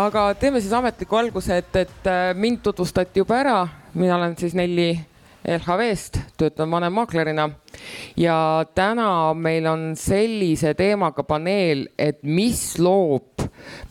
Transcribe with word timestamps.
aga 0.00 0.30
teeme 0.40 0.60
siis 0.62 0.72
ametliku 0.76 1.18
alguse, 1.18 1.60
et, 1.60 1.76
et 1.76 2.08
äh, 2.08 2.32
mind 2.38 2.62
tutvustati 2.64 3.20
juba 3.20 3.40
ära, 3.40 3.56
mina 3.94 4.16
olen 4.16 4.36
siis 4.38 4.54
Nelli 4.56 4.92
LHV-st, 5.40 6.20
töötan 6.40 6.70
vanemmaaklerina 6.70 7.46
ja 8.20 8.36
täna 8.76 9.32
meil 9.34 9.66
on 9.68 9.86
sellise 9.96 10.74
teemaga 10.76 11.24
paneel, 11.24 11.86
et 11.98 12.20
mis 12.22 12.62
loob 12.80 13.44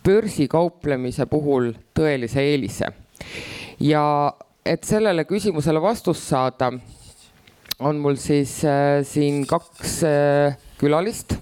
börsikauplemise 0.06 1.26
puhul 1.30 1.72
tõelise 1.98 2.46
eelise. 2.46 2.92
ja 3.80 4.04
et 4.66 4.84
sellele 4.84 5.26
küsimusele 5.26 5.82
vastust 5.82 6.26
saada, 6.30 6.72
on 7.80 8.02
mul 8.02 8.18
siis 8.22 8.60
äh, 8.66 9.02
siin 9.06 9.46
kaks 9.48 10.04
äh, 10.04 10.58
külalist. 10.78 11.38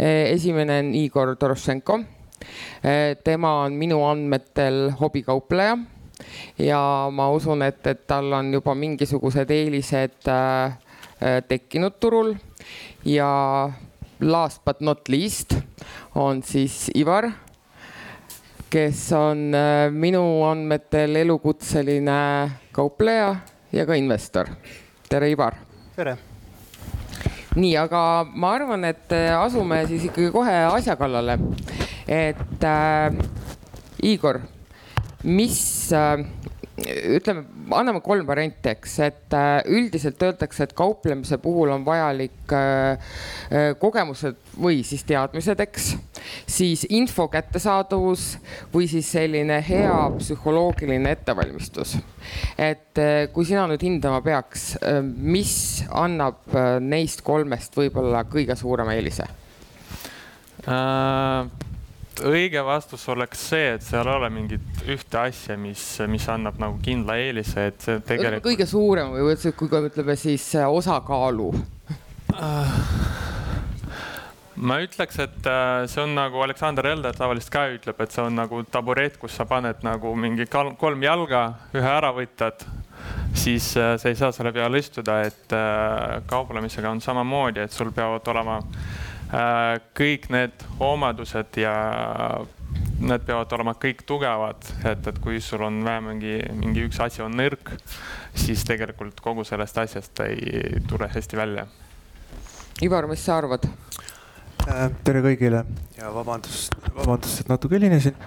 esimene 0.00 0.78
on 0.80 0.94
Igor 0.96 1.36
Dorošenko 1.36 1.98
tema 3.24 3.50
on 3.64 3.74
minu 3.76 4.02
andmetel 4.08 4.90
hobikaupleja 5.00 5.78
ja 6.58 7.08
ma 7.12 7.28
usun, 7.30 7.62
et, 7.62 7.86
et 7.86 8.06
tal 8.06 8.32
on 8.36 8.52
juba 8.54 8.74
mingisugused 8.74 9.50
eelised 9.54 10.30
äh, 10.30 10.78
tekkinud 11.48 11.98
turul 12.00 12.34
ja 13.04 13.70
last 14.20 14.64
but 14.64 14.80
not 14.80 15.08
least 15.08 15.56
on 16.14 16.42
siis 16.42 16.90
Ivar, 16.94 17.30
kes 18.70 19.12
on 19.16 19.50
äh, 19.54 19.90
minu 19.90 20.42
andmetel 20.48 21.16
elukutseline 21.24 22.50
kaupleja 22.72 23.36
ja 23.72 23.86
ka 23.86 23.94
investor. 23.94 24.50
tere, 25.08 25.30
Ivar. 25.30 25.56
tere 25.96 26.16
nii, 27.56 27.74
aga 27.76 28.00
ma 28.30 28.54
arvan, 28.54 28.84
et 28.86 29.10
asume 29.34 29.82
siis 29.90 30.04
ikkagi 30.06 30.30
kohe 30.30 30.54
asja 30.70 30.94
kallale 30.96 31.38
et 32.10 32.64
äh, 32.66 33.14
Igor, 34.02 34.40
mis 35.22 35.92
äh, 35.92 36.24
ütleme, 36.86 37.44
anname 37.74 38.00
kolm 38.04 38.26
varianti, 38.28 38.70
eks, 38.72 38.94
et 39.04 39.34
äh, 39.36 39.60
üldiselt 39.70 40.22
öeldakse, 40.22 40.64
et 40.64 40.74
kauplemise 40.76 41.38
puhul 41.42 41.72
on 41.74 41.84
vajalik 41.86 42.54
äh, 42.56 43.14
äh, 43.50 43.68
kogemused 43.80 44.38
või 44.60 44.80
siis 44.86 45.04
teadmised, 45.08 45.60
eks, 45.66 45.90
siis 46.50 46.86
info 46.90 47.28
kättesaadavus 47.32 48.32
või 48.72 48.88
siis 48.90 49.10
selline 49.12 49.60
hea 49.66 49.98
psühholoogiline 50.18 51.14
ettevalmistus. 51.16 51.96
et 52.58 52.98
kui 53.32 53.46
sina 53.48 53.66
nüüd 53.70 53.82
hindama 53.82 54.20
peaks, 54.22 54.74
mis 55.02 55.54
annab 55.90 56.54
neist 56.84 57.24
kolmest 57.26 57.76
võib-olla 57.76 58.24
kõige 58.30 58.56
suurema 58.58 58.94
eelise 58.98 59.26
uh...? 60.68 61.68
Õige 62.26 62.62
vastus 62.64 63.06
oleks 63.12 63.42
see, 63.50 63.74
et 63.76 63.84
seal 63.84 64.08
ei 64.08 64.16
ole 64.18 64.30
mingit 64.32 64.82
ühte 64.90 65.20
asja, 65.20 65.56
mis, 65.60 65.82
mis 66.10 66.26
annab 66.32 66.60
nagu 66.60 66.78
kindla 66.82 67.16
eelise, 67.20 67.70
et 67.70 67.86
see 67.86 68.02
tegelikult. 68.06 68.44
kõige 68.48 68.66
suurem 68.68 69.14
või 69.14 69.30
üldse, 69.30 69.54
kui 69.56 69.70
ütleme 69.70 70.16
siis 70.20 70.46
äh, 70.58 70.68
osakaalu 70.68 71.48
uh,? 71.54 72.76
ma 74.60 74.76
ütleks, 74.84 75.16
et 75.24 75.46
äh, 75.48 75.86
see 75.88 76.02
on 76.04 76.12
nagu 76.18 76.42
Aleksander 76.44 76.90
Elder 76.90 77.16
tavaliselt 77.16 77.54
ka 77.54 77.64
ütleb, 77.72 78.02
et 78.04 78.12
see 78.12 78.24
on 78.26 78.36
nagu 78.36 78.62
tabureet, 78.68 79.16
kus 79.20 79.38
sa 79.38 79.46
paned 79.48 79.80
nagu 79.86 80.12
mingi 80.18 80.48
kolm 80.50 81.06
jalga, 81.06 81.44
ühe 81.72 81.92
ära 81.96 82.10
võtad, 82.16 82.66
siis 83.32 83.72
äh, 83.80 83.94
sa 84.00 84.10
ei 84.10 84.18
saa 84.18 84.34
selle 84.36 84.52
peale 84.52 84.82
istuda, 84.82 85.22
et 85.30 85.54
kauplemisega 86.28 86.92
on 86.92 87.00
samamoodi, 87.00 87.64
et 87.64 87.72
sul 87.72 87.94
peavad 87.96 88.28
olema 88.34 88.60
Äh, 88.60 89.09
kõik 89.30 90.30
need 90.34 90.64
omadused 90.82 91.58
ja 91.60 91.74
need 93.00 93.24
peavad 93.26 93.52
olema 93.56 93.74
kõik 93.80 94.02
tugevad, 94.08 94.64
et, 94.84 95.06
et 95.06 95.20
kui 95.22 95.40
sul 95.44 95.62
on 95.66 95.80
vähe 95.86 96.02
mingi, 96.04 96.34
mingi 96.58 96.84
üks 96.88 97.00
asi 97.02 97.22
on 97.24 97.36
nõrk, 97.38 97.72
siis 98.36 98.64
tegelikult 98.68 99.22
kogu 99.24 99.46
sellest 99.48 99.78
asjast 99.84 100.24
ei 100.26 100.82
tule 100.88 101.08
hästi 101.10 101.40
välja. 101.40 101.66
Ivar, 102.84 103.08
mis 103.10 103.24
sa 103.24 103.38
arvad? 103.40 103.66
Äh, 104.68 104.90
tere 105.04 105.22
kõigile 105.24 105.62
ja 105.96 106.10
vabandust, 106.12 106.74
vabandust, 106.92 107.40
et 107.40 107.48
natuke 107.48 107.78
helinesin. 107.78 108.18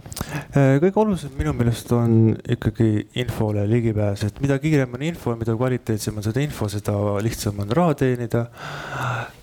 Äh, 0.58 0.80
kõige 0.82 0.98
olulisem 1.04 1.36
minu 1.38 1.54
meelest 1.58 1.94
on 1.94 2.34
ikkagi 2.56 3.06
infole 3.22 3.68
ligipääs, 3.70 4.26
et 4.28 4.42
mida 4.42 4.58
kiirem 4.62 4.98
on 4.98 5.06
info, 5.06 5.36
mida 5.38 5.54
kvaliteetsem 5.58 6.18
on 6.18 6.26
seda 6.26 6.42
info, 6.42 6.70
seda 6.74 6.98
lihtsam 7.22 7.62
on 7.62 7.78
raha 7.78 7.94
teenida 8.02 8.48
Äh, 8.94 9.43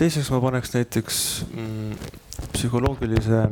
teiseks 0.00 0.30
ma 0.32 0.40
paneks 0.42 0.74
näiteks 0.76 1.18
mm, 1.48 2.14
psühholoogilise 2.54 3.44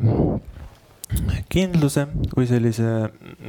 kindluse 1.52 2.06
või 2.34 2.48
sellise 2.50 2.94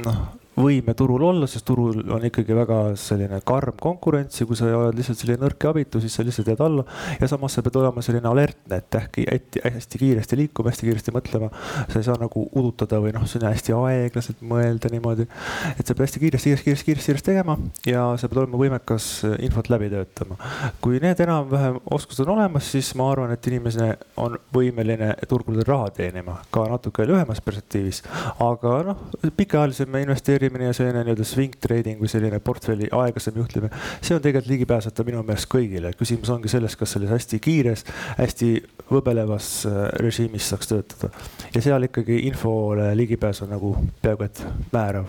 noh 0.04 0.20
võime 0.58 0.94
turul 0.98 1.22
olla, 1.30 1.46
sest 1.50 1.66
turul 1.68 2.02
on 2.14 2.24
ikkagi 2.28 2.56
väga 2.56 2.78
selline 2.98 3.40
karm 3.46 3.76
konkurents 3.80 4.40
ja 4.40 4.46
kui 4.48 4.58
sa 4.58 4.68
oled 4.74 4.96
lihtsalt 4.98 5.20
selline 5.20 5.42
nõrk 5.44 5.64
ja 5.64 5.72
abitu, 5.72 6.00
siis 6.02 6.16
sa 6.18 6.24
lihtsalt 6.26 6.50
jääd 6.50 6.62
alla. 6.64 6.84
ja 7.20 7.28
samas 7.30 7.54
sa 7.54 7.62
pead 7.62 7.78
olema 7.80 8.02
selline 8.04 8.28
alertne, 8.28 8.80
et 8.80 8.98
äkki 8.98 9.26
hästi, 9.28 9.62
hästi 9.64 10.02
kiiresti 10.02 10.38
liikuma, 10.42 10.72
hästi 10.72 10.88
kiiresti 10.88 11.14
mõtlema. 11.14 11.50
sa 11.88 12.00
ei 12.00 12.06
saa 12.06 12.18
nagu 12.20 12.44
udutada 12.58 13.00
või 13.02 13.14
noh, 13.14 13.26
selline 13.30 13.54
hästi 13.54 13.76
aeglaselt 13.76 14.42
mõelda 14.42 14.90
niimoodi. 14.92 15.28
et 15.76 15.86
sa 15.86 15.94
pead 15.94 16.08
hästi 16.08 16.22
kiiresti, 16.24 16.50
kiiresti, 16.50 16.64
kiiresti, 16.64 16.88
kiiresti, 16.88 17.06
kiiresti 17.12 17.30
tegema 17.30 17.58
ja 17.86 18.04
sa 18.18 18.28
pead 18.28 18.42
olema 18.42 18.60
võimekas 18.60 19.08
infot 19.44 19.70
läbi 19.70 19.90
töötama. 19.94 20.38
kui 20.80 20.98
need 21.02 21.20
enam-vähem 21.22 21.80
oskused 21.90 22.26
on 22.26 22.34
olemas, 22.38 22.72
siis 22.72 22.90
ma 22.98 23.10
arvan, 23.12 23.32
et 23.34 23.46
inimene 23.46 23.94
on 24.16 24.38
võimeline 24.54 25.14
turgudel 25.28 25.66
raha 25.68 25.90
teenima 25.94 26.40
ka 26.50 26.66
natuke 26.70 27.06
lühemas 27.06 27.40
perspektiivis. 27.44 28.02
aga 28.42 28.76
noh, 28.90 29.06
pikaajalisem 29.36 29.94
investeerimine 30.02 30.47
investeerimine 30.48 30.64
ja 30.64 30.72
selline 30.72 31.04
nii-öelda 31.04 31.24
swing 31.26 31.54
trading 31.60 32.00
või 32.00 32.08
selline 32.10 32.40
portfelli 32.40 32.88
aeglasem 32.92 33.36
juhtimine. 33.36 33.70
see 34.00 34.14
on 34.16 34.22
tegelikult 34.22 34.50
ligipääsetav 34.50 35.06
minu 35.06 35.22
meelest 35.22 35.48
kõigile, 35.50 35.92
küsimus 35.96 36.30
ongi 36.30 36.48
selles, 36.48 36.76
kas 36.76 36.92
selles 36.92 37.10
hästi 37.10 37.38
kiires, 37.38 37.84
hästi 38.18 38.50
võbelevas 38.90 39.66
äh, 39.68 39.78
režiimis 40.00 40.48
saaks 40.48 40.68
töötada. 40.68 41.10
ja 41.54 41.62
seal 41.62 41.82
ikkagi 41.88 42.20
infole 42.28 42.94
ligipääs 42.96 43.42
on 43.42 43.52
nagu 43.52 43.74
peaaegu 44.02 44.24
et 44.24 44.42
määrav. 44.72 45.06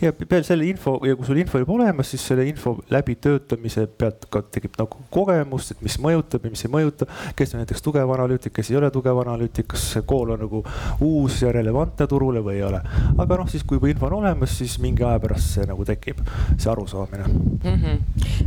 ja 0.00 0.12
peale 0.12 0.44
selle 0.44 0.66
info 0.66 0.98
ja 1.06 1.16
kui 1.16 1.26
sul 1.26 1.40
info 1.40 1.58
juba 1.58 1.72
olemas, 1.72 2.10
siis 2.10 2.26
selle 2.26 2.46
info 2.48 2.76
läbitöötamise 2.90 3.86
pealt 3.86 4.28
ka 4.30 4.42
tekib 4.42 4.76
nagu 4.78 5.06
kogemust, 5.10 5.72
et 5.72 5.82
mis 5.82 5.98
mõjutab 5.98 6.44
ja 6.44 6.50
mis 6.50 6.64
ei 6.64 6.72
mõjuta. 6.72 7.08
kes 7.36 7.54
on 7.54 7.64
näiteks 7.64 7.82
tugev 7.82 8.10
analüütik, 8.10 8.52
kes 8.52 8.70
ei 8.70 8.80
ole 8.80 8.90
tugev 8.90 9.22
analüütik, 9.24 9.68
kas 9.72 9.88
see 9.94 10.04
kool 10.06 10.34
on 10.36 10.44
nagu 10.44 10.64
uus 11.00 11.40
ja 11.42 11.52
relevantne 11.52 12.06
turule 12.06 12.44
või 12.44 12.58
ei 12.58 12.66
ole. 12.68 12.82
aga 13.18 13.40
noh, 13.40 13.48
siis 13.48 13.64
kui 13.64 13.78
juba 13.78 13.88
info 13.88 14.10
on 14.10 14.20
olemas, 14.20 14.58
siis 14.58 14.73
siis 14.74 14.82
mingi 14.82 15.04
aja 15.06 15.20
pärast 15.22 15.54
see 15.54 15.66
nagu 15.68 15.86
tekib, 15.86 16.20
see 16.56 16.70
arusaamine 16.72 17.28
mm. 17.28 17.76
-hmm. 17.82 17.98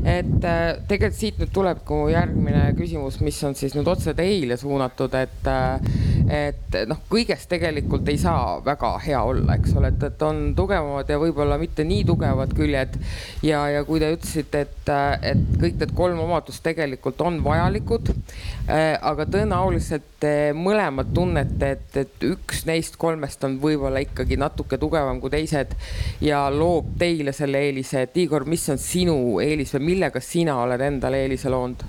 et 0.04 0.46
äh, 0.46 0.66
tegelikult 0.88 1.20
siit 1.20 1.40
nüüd 1.40 1.54
tulebki 1.56 2.00
järgmine 2.12 2.64
küsimus, 2.78 3.22
mis 3.24 3.40
on 3.48 3.56
siis 3.56 3.76
nüüd 3.78 3.88
otse 3.88 4.14
teile 4.18 4.58
suunatud, 4.58 5.14
et 5.16 5.48
äh, 5.48 5.80
et 6.28 6.76
noh, 6.90 7.00
kõigest 7.10 7.48
tegelikult 7.50 8.10
ei 8.12 8.18
saa 8.20 8.58
väga 8.66 8.92
hea 9.06 9.22
olla, 9.24 9.56
eks 9.56 9.76
ole, 9.80 9.94
et, 9.94 10.04
et 10.04 10.26
on 10.28 10.52
tugevamad 10.58 11.10
ja 11.10 11.20
võib-olla 11.22 11.58
mitte 11.62 11.86
nii 11.88 12.04
tugevad 12.08 12.54
küljed. 12.58 12.98
ja, 13.44 13.64
ja 13.72 13.84
kui 13.88 14.02
te 14.04 14.12
ütlesite, 14.12 14.66
et, 14.68 14.92
et 15.32 15.46
kõik 15.62 15.80
need 15.80 15.96
kolm 15.96 16.20
omadust 16.20 16.64
tegelikult 16.64 17.22
on 17.22 17.40
vajalikud 17.44 18.12
äh,, 18.12 18.98
aga 19.00 19.26
tõenäoliselt 19.26 20.18
te 20.20 20.52
mõlemad 20.58 21.14
tunnete, 21.14 21.72
et, 21.78 21.98
et 22.02 22.24
üks 22.26 22.64
neist 22.68 22.98
kolmest 22.98 23.44
on 23.46 23.60
võib-olla 23.62 24.02
ikkagi 24.02 24.38
natuke 24.40 24.80
tugevam 24.82 25.22
kui 25.22 25.32
teised 25.34 25.76
ja 26.22 26.48
loob 26.50 26.96
teile 27.00 27.34
selle 27.36 27.62
eelise, 27.68 28.08
et 28.08 28.18
Igor, 28.18 28.46
mis 28.50 28.64
on 28.74 28.80
sinu 28.82 29.18
eelis 29.44 29.74
või 29.76 29.92
millega 29.92 30.22
sina 30.24 30.58
oled 30.64 30.82
endale 30.82 31.24
eelise 31.26 31.52
loonud 31.54 31.84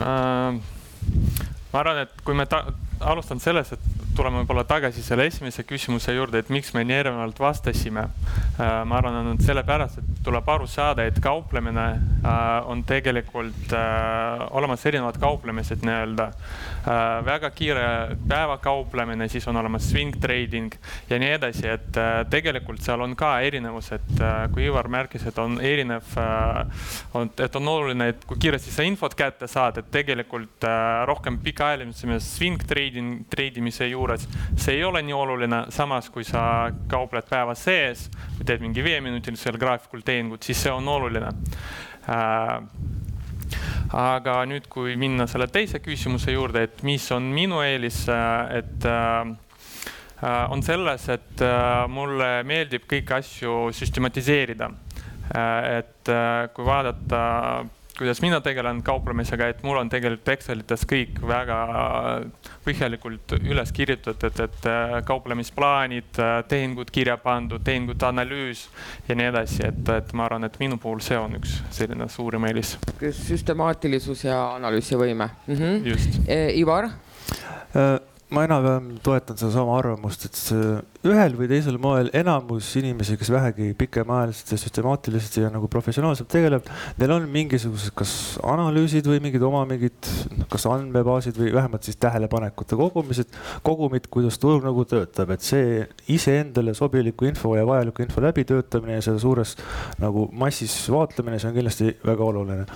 äh,? 0.00 0.58
ma 1.72 1.80
arvan, 1.80 2.02
et 2.04 2.20
kui 2.24 2.36
me 2.36 2.46
alustan 3.00 3.40
sellest, 3.40 3.72
et 3.76 4.06
tuleme 4.16 4.40
võib-olla 4.40 4.64
tagasi 4.64 5.02
selle 5.04 5.26
esimese 5.28 5.64
küsimuse 5.68 6.14
juurde, 6.16 6.40
et 6.40 6.50
miks 6.52 6.72
me 6.74 6.82
nii 6.86 6.96
erinevalt 7.02 7.40
vastasime. 7.40 8.06
Äh, 8.56 8.78
ma 8.88 9.00
arvan, 9.00 9.32
et 9.34 9.44
sellepärast, 9.44 10.00
et 10.00 10.22
tuleb 10.24 10.48
aru 10.48 10.68
saada, 10.70 11.04
et 11.04 11.18
kauplemine 11.22 11.84
äh, 11.92 12.70
on 12.70 12.82
tegelikult 12.88 13.74
äh, 13.76 14.46
olemas 14.56 14.86
erinevad 14.88 15.20
kauplemised 15.20 15.84
nii-öelda. 15.86 16.30
väga 17.26 17.48
kiire 17.50 18.16
päevakauplemine, 18.28 19.26
siis 19.28 19.48
on 19.48 19.56
olemas 19.58 19.88
swing 19.90 20.14
trading 20.22 20.74
ja 21.10 21.18
nii 21.18 21.32
edasi, 21.34 21.66
et 21.66 21.98
tegelikult 22.30 22.78
seal 22.84 23.02
on 23.02 23.16
ka 23.18 23.32
erinevused, 23.42 24.12
kui 24.54 24.68
Ivar 24.68 24.86
märkis, 24.88 25.24
et 25.26 25.38
on 25.42 25.58
erinev, 25.58 26.14
et 27.42 27.58
on 27.58 27.72
oluline, 27.72 28.08
et 28.12 28.22
kui 28.28 28.38
kiiresti 28.38 28.70
sa 28.70 28.86
infot 28.86 29.16
kätte 29.18 29.48
saad, 29.50 29.80
et 29.82 29.90
tegelikult 29.90 30.66
rohkem 31.10 31.40
pikaajalisem 31.42 32.14
swing 32.22 32.62
trading, 32.62 32.85
tradimise 33.30 33.86
juures 33.90 33.96
juures, 34.06 34.26
see 34.56 34.76
ei 34.78 34.84
ole 34.84 35.02
nii 35.04 35.16
oluline, 35.16 35.62
samas 35.74 36.10
kui 36.12 36.24
sa 36.26 36.70
kaupled 36.90 37.26
päeva 37.28 37.54
sees 37.58 38.06
või 38.36 38.46
teed 38.46 38.64
mingi 38.64 38.84
viieminutilisel 38.84 39.58
graafikul 39.60 40.04
tehingut, 40.06 40.44
siis 40.46 40.60
see 40.64 40.72
on 40.72 40.86
oluline 40.88 41.32
äh, 42.10 42.60
aga 43.96 44.38
nüüd, 44.48 44.68
kui 44.72 44.96
minna 45.00 45.28
selle 45.30 45.48
teise 45.52 45.80
küsimuse 45.82 46.34
juurde, 46.34 46.66
et 46.66 46.82
mis 46.86 47.04
on 47.14 47.28
minu 47.34 47.62
eelis, 47.64 48.04
äh, 48.12 48.60
et 48.62 48.88
äh, 48.90 49.34
on 50.50 50.62
selles, 50.64 51.10
et 51.12 51.42
mulle 51.92 52.40
meeldib 52.48 52.86
kõiki 52.88 53.12
asju 53.18 53.56
süstematiseerida. 53.76 54.70
et 55.36 56.08
kui 56.54 56.64
vaadata 56.64 57.18
kuidas 57.98 58.20
mina 58.22 58.40
tegelen 58.44 58.82
kauplemisega, 58.84 59.48
et 59.48 59.62
mul 59.64 59.78
on 59.80 59.90
tegelikult 59.92 60.28
Excelites 60.34 60.84
kõik 60.88 61.20
väga 61.26 61.58
põhjalikult 62.66 63.36
üles 63.38 63.72
kirjutatud, 63.76 64.40
et 64.44 64.68
äh, 64.70 64.96
kauplemisplaanid, 65.08 66.10
äh, 66.20 66.34
tehingud 66.48 66.90
kirja 66.92 67.16
pandud, 67.22 67.62
tehingute 67.64 68.08
analüüs 68.08 68.66
ja 69.08 69.16
nii 69.16 69.30
edasi, 69.30 69.62
et, 69.70 69.92
et 69.96 70.12
ma 70.16 70.26
arvan, 70.28 70.48
et 70.48 70.58
minu 70.62 70.80
puhul 70.82 71.00
see 71.04 71.18
on 71.18 71.38
üks 71.40 71.60
selline 71.74 72.08
suurim 72.12 72.44
eelis. 72.48 72.76
süstemaatilisus 73.00 74.26
ja 74.28 74.42
analüüsivõime 74.56 75.30
mm. 75.46 75.54
-hmm. 75.54 75.88
just 75.92 76.20
e,. 76.28 76.52
Ivar 76.60 76.90
äh,? 76.90 77.96
ma 78.30 78.42
enam-vähem 78.44 78.96
toetan 79.02 79.38
sedasama 79.38 79.78
arvamust, 79.78 80.24
et 80.26 80.34
ühel 81.10 81.36
või 81.38 81.48
teisel 81.50 81.78
moel 81.82 82.08
enamus 82.16 82.68
inimesi, 82.78 83.16
kes 83.20 83.30
vähegi 83.32 83.72
pikemaajaliselt 83.78 84.52
ja 84.54 84.58
süstemaatiliselt 84.60 85.38
ja 85.40 85.50
nagu 85.52 85.68
professionaalselt 85.70 86.28
tegeleb, 86.32 86.66
neil 87.00 87.14
on 87.14 87.28
mingisugused 87.32 87.94
kas 87.96 88.12
analüüsid 88.46 89.06
või 89.08 89.20
mingid 89.24 89.44
oma 89.46 89.62
mingid, 89.68 90.10
kas 90.52 90.66
andmebaasid 90.70 91.38
või 91.40 91.52
vähemalt 91.54 91.86
siis 91.86 92.00
tähelepanekute 92.02 92.78
kogumised, 92.78 93.32
kogumid, 93.66 94.10
kuidas 94.12 94.40
turg 94.42 94.66
nagu 94.66 94.84
töötab, 94.88 95.32
et 95.34 95.46
see 95.46 95.86
iseendale 96.12 96.74
sobiliku 96.76 97.28
info 97.30 97.54
ja 97.58 97.66
vajaliku 97.68 98.04
info 98.06 98.24
läbitöötamine 98.24 98.98
ja 98.98 99.06
seda 99.08 99.22
suures 99.22 99.56
nagu 100.02 100.26
massis 100.36 100.74
vaatlemine, 100.92 101.40
see 101.40 101.50
on 101.50 101.56
kindlasti 101.56 101.94
väga 102.06 102.30
oluline. 102.30 102.66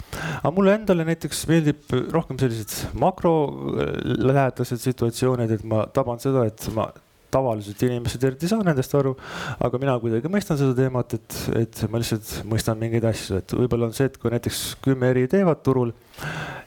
aga 0.41 0.55
mulle 0.57 0.79
endale 0.79 1.07
näiteks 1.09 1.45
meeldib 1.51 1.95
rohkem 2.15 2.41
sellised 2.41 2.97
makrolähedased 3.01 4.83
situatsioonid, 4.89 5.59
et 5.59 5.65
ma 5.65 5.87
taban 5.95 6.21
seda, 6.23 6.47
et 6.49 6.69
ma 6.75 6.91
tavaliselt 7.31 7.83
inimesed 7.87 8.25
eriti 8.27 8.49
ei 8.49 8.53
saa 8.53 8.67
nendest 8.67 8.95
aru. 8.99 9.17
aga 9.61 9.83
mina 9.83 9.97
kuidagi 10.03 10.33
mõistan 10.33 10.59
seda 10.61 10.77
teemat, 10.77 11.19
et, 11.19 11.41
et 11.63 11.83
ma 11.91 12.03
lihtsalt 12.03 12.33
mõistan 12.51 12.81
mingeid 12.81 13.07
asju, 13.11 13.41
et 13.43 13.57
võib-olla 13.57 13.91
on 13.91 13.97
see, 13.97 14.11
et 14.11 14.19
kui 14.21 14.33
näiteks 14.33 14.63
kümme 14.85 15.13
eri 15.15 15.27
teevad 15.31 15.63
turul 15.67 15.95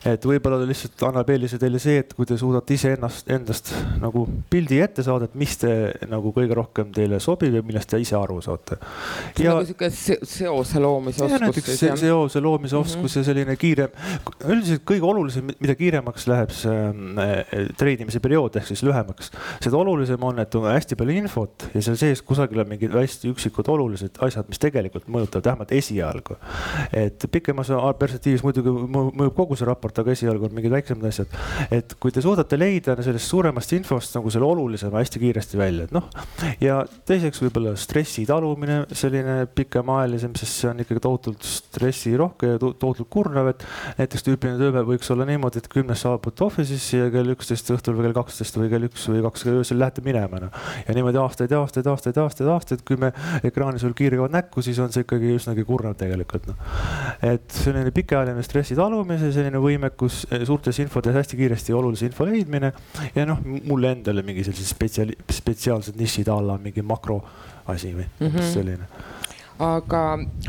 et 0.03 0.25
võib-olla 0.27 0.57
lihtsalt 0.67 0.99
annab 1.07 1.29
eelise 1.31 1.57
teile 1.61 1.79
see, 1.81 2.01
et 2.01 2.11
kui 2.15 2.27
te 2.27 2.35
suudate 2.39 2.75
iseennast, 2.75 3.29
endast 3.31 3.71
nagu 4.01 4.25
pildi 4.51 4.79
ette 4.83 5.05
saada, 5.05 5.29
et 5.29 5.37
mis 5.39 5.53
te 5.61 5.71
nagu 6.11 6.33
kõige 6.35 6.57
rohkem 6.57 6.91
teile 6.95 7.19
sobib 7.23 7.55
ja 7.55 7.63
millest 7.65 7.91
te 7.93 7.99
ise 8.03 8.17
aru 8.19 8.39
saate. 8.43 8.79
ja 9.39 9.53
nagu 9.53 9.67
sihuke 9.67 9.89
seose 9.93 10.81
loomise 10.83 11.23
oskus. 11.23 11.45
näiteks 11.45 11.71
see, 11.79 11.95
seose 12.03 12.43
loomise 12.43 12.77
oskus 12.77 12.97
mm 12.97 13.05
-hmm. 13.07 13.17
ja 13.17 13.23
selline 13.29 13.55
kiire, 13.55 13.89
üldiselt 14.43 14.83
kõige 14.91 15.07
olulisem, 15.07 15.53
mida 15.59 15.75
kiiremaks 15.79 16.27
läheb 16.27 16.51
see 16.51 16.83
äh, 17.23 17.69
treidimise 17.77 18.19
periood 18.19 18.59
ehk 18.59 18.67
siis 18.67 18.83
lühemaks, 18.83 19.31
seda 19.61 19.77
olulisem 19.77 20.23
on, 20.23 20.39
et 20.39 20.52
on 20.59 20.67
hästi 20.69 20.97
palju 20.99 21.15
infot 21.23 21.67
ja 21.73 21.81
seal 21.85 21.97
sees 21.99 22.21
kusagil 22.25 22.63
on 22.63 22.69
mingid 22.69 22.93
hästi 22.95 23.31
üksikud 23.33 23.69
olulised 23.73 24.19
asjad, 24.25 24.47
mis 24.49 24.61
tegelikult 24.61 25.07
mõjutavad 25.11 25.49
vähemalt 25.49 25.73
esialgu. 25.75 26.37
et 26.93 27.25
pikemas 27.31 27.71
perspektiivis 27.99 28.43
muidugi 28.45 28.73
mõjub 28.93 29.35
kogu 29.37 29.57
see 29.59 29.67
raport, 29.67 29.99
aga 29.99 30.13
esialgu 30.13 30.47
on 30.49 30.55
mingid 30.57 30.73
väiksemad 30.73 31.07
asjad. 31.09 31.37
et 31.71 31.95
kui 31.99 32.11
te 32.11 32.21
suudate 32.21 32.59
leida 32.59 32.95
sellest 33.01 33.29
suuremast 33.29 33.73
infost 33.77 34.15
nagu 34.17 34.31
selle 34.33 34.47
olulisema 34.47 35.01
hästi 35.01 35.21
kiiresti 35.23 35.59
välja, 35.59 35.87
et 35.87 35.95
noh. 35.95 36.09
ja 36.61 36.81
teiseks 37.07 37.41
võib-olla 37.43 37.75
stressi 37.79 38.25
talumine, 38.29 38.83
selline 38.91 39.43
pikemaajalisem, 39.55 40.35
sest 40.39 40.61
see 40.61 40.71
on 40.71 40.83
ikkagi 40.83 41.03
tohutult 41.03 41.43
stressirohke 41.47 42.53
ja 42.55 42.61
tohutult 42.61 43.09
kurnav, 43.13 43.53
et 43.53 43.65
näiteks 43.99 44.27
tüüpiline 44.27 44.59
tööpäev 44.61 44.89
võiks 44.93 45.11
olla 45.13 45.27
niimoodi, 45.29 45.61
et 45.61 45.71
kümnest 45.71 46.05
saabute 46.05 46.45
office'isse 46.47 47.05
ja 47.05 47.11
kell 47.13 47.33
üksteist 47.35 47.71
õhtul 47.73 47.97
või 47.97 48.07
kell 48.07 48.19
kaksteist 48.21 48.59
või 48.59 48.71
kell 48.71 48.89
üks 48.89 49.07
või 49.11 49.23
kaks 49.25 49.47
öösel 49.53 49.81
lähete 49.81 50.03
minema 50.05 50.42
noh. 50.43 50.67
ja 50.87 50.95
niimoodi 50.97 51.19
aastaid 51.21 51.53
ja 51.53 51.61
aastaid, 51.63 51.87
aastaid, 51.91 52.19
aastaid, 52.21 52.49
aastaid, 52.53 52.83
kui 52.87 52.99
me 52.99 53.11
ekraani 53.43 53.81
sul 53.81 53.95
kiirgavad 53.97 54.33
näkku, 54.35 54.63
siis 54.65 54.79
on 54.83 54.93
see 54.93 55.05
ikkagi 55.05 55.33
üsnagi 55.37 55.65
kurnav 55.67 55.95
tegelikult 55.99 56.49
noh. 56.51 56.59
et 57.23 57.47
selline 57.63 57.93
pikaajaline 57.95 58.43
stressi 58.45 58.77
talumine, 58.79 59.31
selline 59.33 59.61
võimekus 59.63 60.23
eh, 60.31 60.45
suurtes 60.47 60.79
infodes 60.83 61.17
hästi 61.17 61.39
kiiresti 61.39 61.77
olulise 61.77 62.09
info 62.09 62.27
leidmine 62.29 62.73
ja 63.15 63.27
noh, 63.29 63.41
mulle 63.43 63.95
endale 63.97 64.25
mingi 64.25 64.45
sellised 64.45 64.75
spetsiaali-, 64.75 65.19
spetsiaalsed 65.31 65.99
nišid 65.99 66.31
a 66.31 66.39
la 66.43 66.59
mingi 66.61 66.85
makroasi 66.85 67.93
või 67.95 68.07
mm 68.07 68.27
-hmm. 68.27 68.53
selline 68.53 69.21
aga 69.63 70.01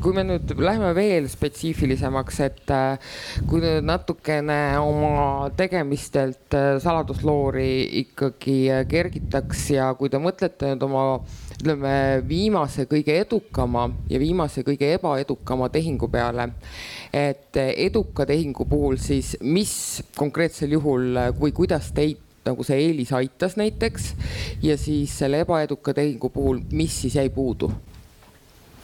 kui 0.03 0.15
me 0.17 0.25
nüüd 0.27 0.53
läheme 0.59 0.91
veel 0.97 1.29
spetsiifilisemaks, 1.31 2.41
et 2.45 2.73
äh, 2.75 3.15
kui 3.49 3.63
nüüd 3.63 3.87
natukene 3.87 4.59
oma 4.81 5.51
tegemistelt 5.57 6.57
äh, 6.57 6.77
saladusloori 6.83 7.71
ikkagi 8.03 8.59
äh, 8.73 8.83
kergitaks 8.91 9.69
ja 9.77 9.91
kui 9.99 10.13
te 10.13 10.21
mõtlete 10.23 10.73
nüüd 10.73 10.87
oma 10.89 11.05
ütleme 11.55 11.95
viimase 12.29 12.89
kõige 12.91 13.17
edukama 13.23 13.87
ja 14.11 14.21
viimase 14.21 14.65
kõige 14.67 14.91
ebaedukama 14.99 15.71
tehingu 15.73 16.11
peale. 16.13 16.51
et 17.15 17.57
eduka 17.57 18.27
tehingu 18.27 18.67
puhul 18.67 18.99
siis, 18.99 19.37
mis 19.41 20.03
konkreetsel 20.17 20.75
juhul 20.75 21.15
või 21.39 21.55
kuidas 21.55 21.93
teid 21.95 22.19
nagu 22.45 22.65
see 22.67 22.83
eelis 22.89 23.13
aitas 23.17 23.57
näiteks 23.57 24.13
ja 24.63 24.77
siis 24.77 25.15
selle 25.19 25.45
ebaeduka 25.47 25.95
tehingu 25.97 26.29
puhul, 26.35 26.61
mis 26.73 27.03
siis 27.05 27.17
jäi 27.21 27.31
puudu? 27.33 27.71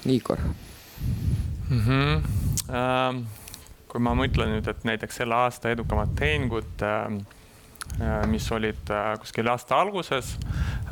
Igor 0.06 0.38
mm. 0.41 1.81
-hmm. 1.81 2.23
Ähm, 2.70 3.25
kui 3.88 4.00
ma 4.00 4.14
mõtlen 4.14 4.52
nüüd, 4.55 4.69
et 4.69 4.85
näiteks 4.85 5.17
selle 5.17 5.35
aasta 5.35 5.70
edukamad 5.70 6.14
tehingud 6.19 6.82
äh,, 6.82 8.26
mis 8.31 8.52
olid 8.52 8.91
äh, 8.91 9.19
kuskil 9.19 9.49
aasta 9.49 9.81
alguses 9.81 10.37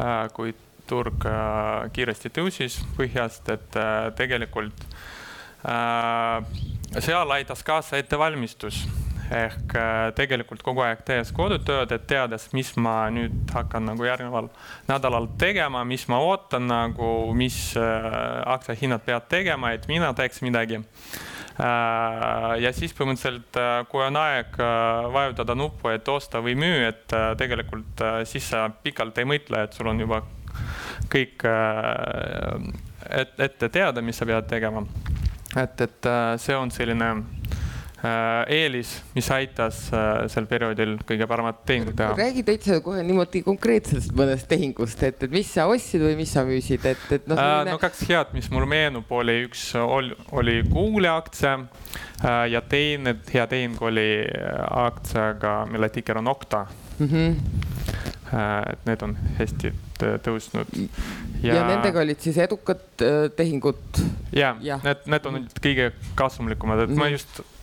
äh,, 0.00 0.32
kui 0.34 0.55
turg 0.88 1.26
äh, 1.28 1.90
kiiresti 1.93 2.32
tõusis 2.34 2.81
põhjast, 2.96 3.49
et 3.52 3.76
äh, 3.78 4.08
tegelikult 4.19 4.87
äh, 5.69 6.43
seal 6.99 7.37
aitas 7.37 7.62
kaasa 7.66 8.00
ettevalmistus 8.00 8.87
ehk 9.34 9.75
tegelikult 10.16 10.62
kogu 10.64 10.84
aeg 10.86 11.02
tehes 11.06 11.32
kodutööd, 11.36 11.92
et 11.92 12.06
teades, 12.08 12.48
mis 12.56 12.70
ma 12.80 13.10
nüüd 13.12 13.50
hakkan 13.54 13.84
nagu 13.90 14.06
järgneval 14.06 14.48
nädalal 14.88 15.28
tegema, 15.40 15.84
mis 15.84 16.06
ma 16.08 16.20
ootan 16.25 16.69
nagu, 16.70 17.10
mis 17.36 17.58
aktsiahinnad 17.76 19.04
peavad 19.04 19.28
tegema, 19.28 19.75
et 19.76 19.88
mina 19.90 20.14
teeks 20.16 20.40
midagi. 20.46 20.80
ja 21.58 22.72
siis 22.72 22.94
põhimõtteliselt, 22.94 23.60
kui 23.91 24.05
on 24.06 24.17
aeg 24.17 24.56
vajutada 25.12 25.58
nuppu, 25.58 25.91
et 25.93 26.08
osta 26.08 26.41
või 26.41 26.55
müü, 26.56 26.88
et 26.88 27.17
tegelikult 27.38 28.05
siis 28.31 28.48
sa 28.55 28.69
pikalt 28.70 29.19
ei 29.19 29.29
mõtle, 29.29 29.64
et 29.67 29.76
sul 29.76 29.91
on 29.91 30.00
juba 30.00 30.22
kõik 31.12 31.44
äh, 31.46 32.69
et, 33.22 33.34
ette 33.38 33.70
teada, 33.72 34.03
mis 34.05 34.19
sa 34.19 34.26
pead 34.29 34.48
tegema. 34.50 34.84
et, 35.56 35.81
et 35.81 36.06
äh, 36.06 36.34
see 36.41 36.56
on 36.56 36.70
selline 36.74 37.08
äh, 37.08 37.37
eelis, 38.48 38.93
mis 39.14 39.26
aitas 39.34 39.81
sel 40.31 40.46
perioodil 40.46 40.94
kõige 41.06 41.26
paremat 41.26 41.64
tehingut 41.67 41.96
teha. 41.98 42.12
räägi 42.19 42.44
täitsa 42.46 42.78
kohe 42.84 43.02
niimoodi 43.02 43.43
konkreetselt 43.43 44.12
mõnest 44.19 44.46
tehingust, 44.50 45.02
et, 45.02 45.22
et 45.26 45.34
mis 45.34 45.50
sa 45.50 45.67
ostsid 45.70 46.05
või 46.06 46.14
mis 46.20 46.31
sa 46.31 46.44
müüsid, 46.46 46.86
et, 46.86 47.06
et 47.17 47.26
noh 47.26 47.40
selline.... 47.40 47.74
no 47.74 47.82
kaks 47.82 48.05
head, 48.06 48.31
mis 48.38 48.46
mul 48.55 48.69
meenub, 48.70 49.10
oli 49.19 49.40
üks 49.48 49.72
oli, 49.82 50.14
oli 50.31 50.60
Google'i 50.69 51.10
aktsia 51.10 51.56
ja 52.50 52.62
teine 52.70 53.17
hea 53.32 53.46
tehing 53.50 53.82
oli 53.82 54.08
aktsiaga, 54.70 55.64
mille 55.70 55.90
tiker 55.94 56.22
on 56.22 56.28
Okta 56.28 56.67
mm. 56.98 57.06
-hmm. 57.06 57.36
et 58.72 58.86
need 58.86 59.02
on 59.02 59.19
hästi 59.38 59.74
tõusnud. 59.98 60.88
ja, 61.43 61.55
ja 61.55 61.67
nendega 61.67 62.00
olid 62.00 62.20
siis 62.20 62.38
edukad 62.38 63.02
äh, 63.02 63.31
tehingud? 63.36 64.02
ja, 64.32 64.56
ja., 64.60 64.81
need, 64.84 65.06
need 65.06 65.26
on 65.26 65.40
nüüd 65.40 65.62
kõige 65.62 65.93
kasumlikumad, 66.14 66.86
et 66.86 66.90
mm 66.90 66.94
-hmm. 66.94 66.98
ma 66.98 67.05
mhm. 67.05 67.12
just 67.12 67.57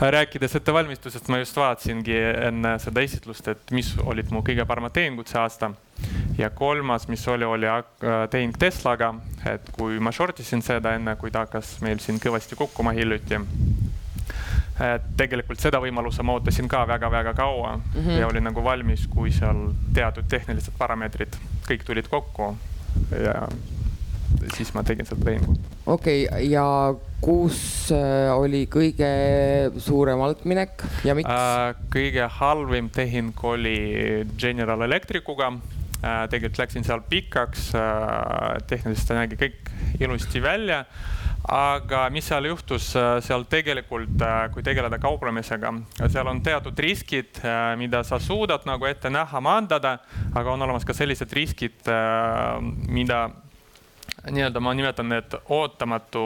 rääkides 0.00 0.56
ettevalmistusest, 0.56 1.28
ma 1.28 1.38
just 1.42 1.56
vaatasingi 1.56 2.16
enne 2.48 2.76
seda 2.82 3.04
esitlust, 3.04 3.48
et 3.48 3.74
mis 3.74 3.92
olid 4.04 4.32
mu 4.34 4.42
kõige 4.46 4.66
paremad 4.68 4.94
tehingud 4.94 5.30
see 5.30 5.40
aasta. 5.40 5.72
ja 6.38 6.50
kolmas, 6.50 7.08
mis 7.08 7.28
oli, 7.28 7.44
oli 7.44 7.66
tehing 8.30 8.56
Teslaga, 8.58 9.14
et 9.46 9.68
kui 9.72 10.00
ma 10.00 10.12
short 10.12 10.40
isin 10.40 10.62
seda 10.62 10.94
enne, 10.96 11.16
kui 11.16 11.30
ta 11.30 11.44
hakkas 11.46 11.76
meil 11.80 12.00
siin 12.02 12.18
kõvasti 12.20 12.56
kukkuma 12.58 12.92
hiljuti 12.96 13.38
et 14.80 15.04
tegelikult 15.16 15.60
seda 15.60 15.78
võimaluse 15.82 16.24
ma 16.24 16.36
ootasin 16.38 16.68
ka 16.68 16.86
väga-väga 16.88 17.34
kaua 17.36 17.76
mm 17.76 18.00
-hmm. 18.00 18.18
ja 18.18 18.26
olin 18.26 18.44
nagu 18.44 18.64
valmis, 18.64 19.06
kui 19.06 19.30
seal 19.30 19.70
teatud 19.94 20.24
tehnilised 20.28 20.72
parameetrid 20.78 21.36
kõik 21.68 21.84
tulid 21.86 22.08
kokku 22.08 22.56
ja 23.24 23.48
siis 24.56 24.72
ma 24.76 24.84
tegin 24.86 25.08
seda 25.08 25.24
tehingut. 25.26 25.70
okei 25.86 26.26
okay,, 26.26 26.48
ja 26.50 26.66
kus 27.22 27.92
äh, 27.94 28.32
oli 28.34 28.64
kõige 28.70 29.12
suurem 29.82 30.22
altminek 30.24 30.84
ja 31.06 31.16
miks 31.18 31.30
äh,? 31.30 31.72
kõige 31.92 32.28
halvim 32.40 32.90
tehing 32.92 33.44
oli 33.46 33.78
General 34.38 34.86
Electricuga 34.88 35.52
äh,. 35.52 36.28
tegelikult 36.32 36.62
läksin 36.64 36.86
seal 36.86 37.04
pikaks 37.08 37.72
tehniliselt 38.70 39.18
nägi 39.18 39.40
kõik 39.40 39.74
ilusti 40.00 40.42
välja 40.42 40.84
aga 41.48 42.06
mis 42.14 42.26
seal 42.28 42.46
juhtus, 42.46 42.92
seal 43.26 43.44
tegelikult, 43.50 44.22
kui 44.54 44.64
tegeleda 44.64 44.98
kauplemisega, 45.02 45.72
seal 46.06 46.30
on 46.30 46.42
teatud 46.44 46.78
riskid, 46.78 47.40
mida 47.80 48.02
sa 48.06 48.20
suudad 48.22 48.66
nagu 48.68 48.86
ette 48.86 49.10
näha, 49.10 49.42
maandada, 49.42 49.96
aga 50.34 50.54
on 50.54 50.62
olemas 50.62 50.86
ka 50.86 50.94
sellised 50.96 51.32
riskid, 51.34 51.82
mida 52.88 53.24
nii-öelda 54.30 54.60
ma 54.60 54.74
nimetan 54.74 55.08
need 55.08 55.34
ootamatu, 55.48 56.22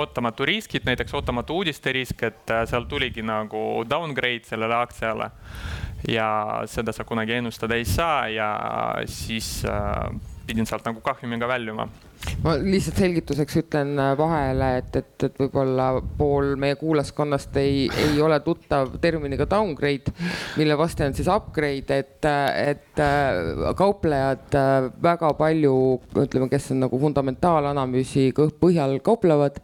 ootamatu 0.00 0.46
riskid, 0.48 0.86
näiteks 0.88 1.14
ootamatu 1.14 1.58
uudiste 1.60 1.92
risk, 1.92 2.22
et 2.22 2.54
seal 2.70 2.86
tuligi 2.88 3.24
nagu 3.26 3.82
downgrade 3.88 4.48
sellele 4.48 4.78
aktsiale. 4.80 5.30
ja 6.08 6.62
seda 6.66 6.92
sa 6.92 7.04
kunagi 7.06 7.36
ennustada 7.36 7.76
ei 7.78 7.84
saa 7.86 8.26
ja 8.28 8.48
siis 9.06 9.64
äh, 9.64 10.08
pidin 10.46 10.66
sealt 10.66 10.84
nagu 10.84 11.00
kahjumiga 11.00 11.46
väljuma 11.48 11.86
ma 12.42 12.54
lihtsalt 12.58 12.98
selgituseks 12.98 13.56
ütlen 13.62 13.92
äh, 14.00 14.12
vahele, 14.18 14.68
et, 14.80 14.96
et, 14.98 15.26
et 15.28 15.38
võib-olla 15.38 15.88
pool 16.18 16.54
meie 16.60 16.76
kuulajaskonnast 16.80 17.56
ei, 17.60 17.84
ei 18.02 18.18
ole 18.22 18.38
tuttav 18.44 18.96
terminiga 19.02 19.46
downgrade, 19.50 20.12
mille 20.58 20.76
vaste 20.78 21.06
on 21.06 21.16
siis 21.16 21.30
upgrade, 21.30 21.98
et, 22.02 22.28
et 22.62 23.02
äh, 23.02 23.66
kauplejad 23.78 24.56
äh, 24.58 24.88
väga 25.02 25.32
palju, 25.38 25.74
ütleme, 26.24 26.48
kes 26.52 26.72
on 26.74 26.82
nagu 26.86 26.98
fundamentaalanalüüsi 27.02 28.30
põhjal 28.62 28.98
kauplevad, 29.04 29.58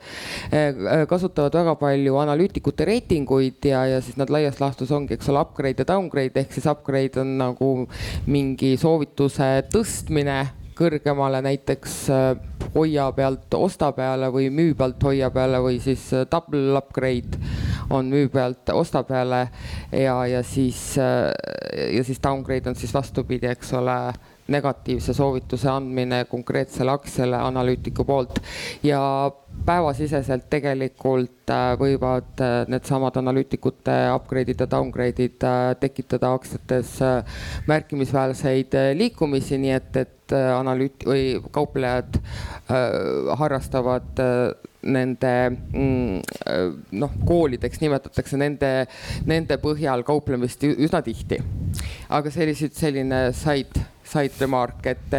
kasutavad 1.11 1.55
väga 1.55 1.75
palju 1.81 2.19
analüütikute 2.23 2.87
reitinguid 2.89 3.67
ja, 3.69 3.85
ja 3.91 3.99
siis 4.05 4.19
nad 4.21 4.31
laias 4.33 4.61
laastus 4.63 4.93
ongi, 4.95 5.17
eks 5.17 5.31
ole, 5.33 5.43
upgrade 5.43 5.83
ja 5.83 5.89
downgrade 5.89 6.43
ehk 6.43 6.55
siis 6.55 6.69
upgrade 6.71 7.21
on 7.23 7.35
nagu 7.41 7.73
mingi 8.31 8.75
soovituse 8.81 9.51
tõstmine 9.73 10.41
kõrgemale 10.79 11.43
näiteks 11.45 11.99
hoia 12.75 13.09
pealt 13.13 13.55
osta 13.55 13.93
peale 13.97 14.31
või 14.33 14.51
müü 14.55 14.75
pealt 14.79 15.03
hoia 15.03 15.31
peale 15.35 15.61
või 15.65 15.81
siis 15.83 16.09
äh, 16.17 16.27
double 16.31 16.77
upgrade 16.79 17.39
on 17.91 18.11
müü 18.13 18.29
pealt 18.33 18.71
osta 18.75 19.03
peale. 19.09 19.49
Ja, 19.93 20.21
ja 20.27 20.43
siis 20.43 20.99
äh, 20.99 21.31
ja 21.97 22.05
siis 22.05 22.21
downgrade 22.23 22.71
on 22.71 22.77
siis 22.79 22.95
vastupidi, 22.95 23.49
eks 23.51 23.73
ole 23.79 23.99
negatiivse 24.49 25.15
soovituse 25.15 25.69
andmine 25.71 26.25
konkreetsele 26.31 26.93
aktsiale 26.95 27.37
analüütiku 27.37 28.05
poolt 28.09 28.41
ja 28.83 29.01
päevasiseselt 29.67 30.47
tegelikult 30.51 31.51
võivad 31.81 32.41
needsamad 32.71 33.17
analüütikute 33.21 33.97
upgrade'id 34.15 34.63
ja 34.63 34.69
downgrade'id 34.71 35.47
tekitada 35.81 36.31
aktsiates 36.37 36.99
märkimisväärseid 37.67 38.77
liikumisi, 38.99 39.59
nii 39.59 39.75
et, 39.75 39.97
et 39.97 40.35
äh, 40.37 40.51
analüüt- 40.55 41.07
või 41.09 41.25
kauplejad 41.55 42.19
äh, 42.19 43.37
harrastavad 43.41 44.23
äh, 44.23 44.71
nende 44.83 45.33
mm, 45.51 46.21
noh, 47.01 47.15
koolideks 47.27 47.81
nimetatakse 47.83 48.39
nende, 48.41 48.73
nende 49.27 49.59
põhjal 49.61 50.05
kauplemist 50.07 50.63
üsna 50.69 51.03
tihti. 51.03 51.41
aga 52.09 52.31
siis 52.31 52.63
selline 52.79 53.29
side, 53.37 53.83
side 54.09 54.41
remark, 54.41 54.87
et, 54.89 55.17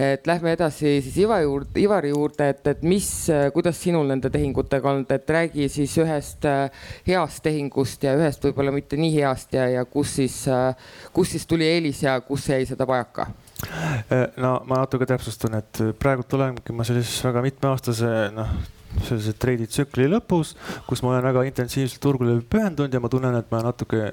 et 0.00 0.26
lähme 0.26 0.54
edasi 0.56 0.98
siis 1.04 1.18
Ivari 1.24 1.46
juurde, 1.46 1.80
Ivari 1.82 2.12
juurde, 2.12 2.48
et, 2.54 2.66
et 2.74 2.82
mis, 2.86 3.08
kuidas 3.54 3.78
sinul 3.82 4.08
nende 4.10 4.30
tehingutega 4.32 4.90
on, 4.92 5.04
et 5.12 5.30
räägi 5.36 5.68
siis 5.72 5.96
ühest 6.02 6.48
heast 7.06 7.42
tehingust 7.44 8.04
ja 8.06 8.16
ühest 8.18 8.44
võib-olla 8.48 8.74
mitte 8.74 8.98
nii 9.00 9.14
heast 9.18 9.54
ja, 9.56 9.68
ja 9.70 9.84
kus 9.88 10.16
siis, 10.20 10.42
kus 11.12 11.34
siis 11.36 11.46
tuli 11.48 11.68
eelis 11.68 12.02
ja 12.06 12.18
kus 12.24 12.48
jäi 12.50 12.66
seda 12.68 12.88
vajaka? 12.88 13.28
No 14.42 14.56
ma 14.66 14.82
natuke 14.82 15.06
täpsustan, 15.06 15.54
et 15.60 15.82
praegult 16.02 16.32
olengi 16.34 16.74
ma 16.74 16.86
sellises 16.86 17.20
väga 17.22 17.44
mitmeaastase 17.44 18.12
noh, 18.34 18.56
sellise 19.06 19.34
treiditsükli 19.40 20.08
lõpus, 20.10 20.54
kus 20.88 21.02
ma 21.04 21.14
olen 21.14 21.26
väga 21.30 21.44
intensiivselt 21.48 22.02
turgudele 22.02 22.42
pühendunud 22.42 22.92
ja 22.92 23.00
ma 23.02 23.10
tunnen, 23.12 23.38
et 23.38 23.52
ma 23.52 23.62
natuke 23.64 24.10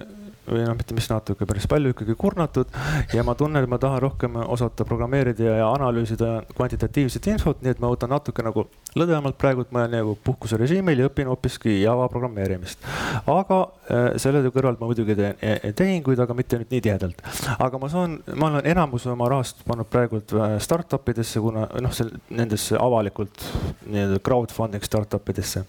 või 0.49 0.65
noh, 0.65 0.75
mitte 0.77 0.97
mis 0.97 1.09
natuke, 1.11 1.47
päris 1.49 1.67
palju 1.69 1.93
ikkagi 1.93 2.15
kurnatud 2.19 2.73
ja 3.13 3.23
ma 3.25 3.35
tunnen, 3.39 3.63
et 3.63 3.71
ma 3.71 3.79
tahan 3.81 4.01
rohkem 4.03 4.39
osata 4.45 4.85
programmeerida 4.87 5.59
ja 5.61 5.69
analüüsida 5.71 6.43
kvantitatiivset 6.55 7.31
infot, 7.33 7.61
nii 7.63 7.75
et 7.75 7.83
ma 7.83 7.91
võtan 7.91 8.11
natuke 8.13 8.45
nagu 8.45 8.67
lõdvemalt 8.97 9.37
praegu, 9.39 9.63
et 9.63 9.73
ma 9.73 9.83
olen 9.83 9.93
nagu 9.99 10.15
puhkuserežiimil 10.25 11.03
ja 11.03 11.09
õpin 11.09 11.29
hoopiski 11.29 11.75
Java 11.81 12.07
programmeerimist. 12.09 12.81
aga 13.29 13.59
äh, 13.61 14.07
selle 14.21 14.41
kõrvalt 14.49 14.81
ma 14.81 14.89
muidugi 14.89 15.15
teen 15.17 15.37
e, 15.41 15.55
e, 15.69 15.71
tehinguid, 15.77 16.19
aga 16.19 16.35
mitte 16.37 16.57
nüüd 16.57 16.73
nii 16.73 16.81
tihedalt. 16.87 17.21
aga 17.57 17.81
ma 17.81 17.89
saan, 17.91 18.17
ma 18.33 18.49
olen 18.49 18.69
enamuse 18.73 19.11
oma 19.13 19.29
rahast 19.29 19.61
pannud 19.67 19.89
praegult 19.91 20.33
äh, 20.33 20.57
startup 20.63 21.09
idesse, 21.13 21.41
kuna 21.43 21.67
noh, 21.85 21.93
nendesse 22.33 22.79
avalikult 22.79 23.45
nii-öelda 23.85 24.21
crowdfunding 24.25 24.85
startup 24.85 25.29
idesse. 25.29 25.65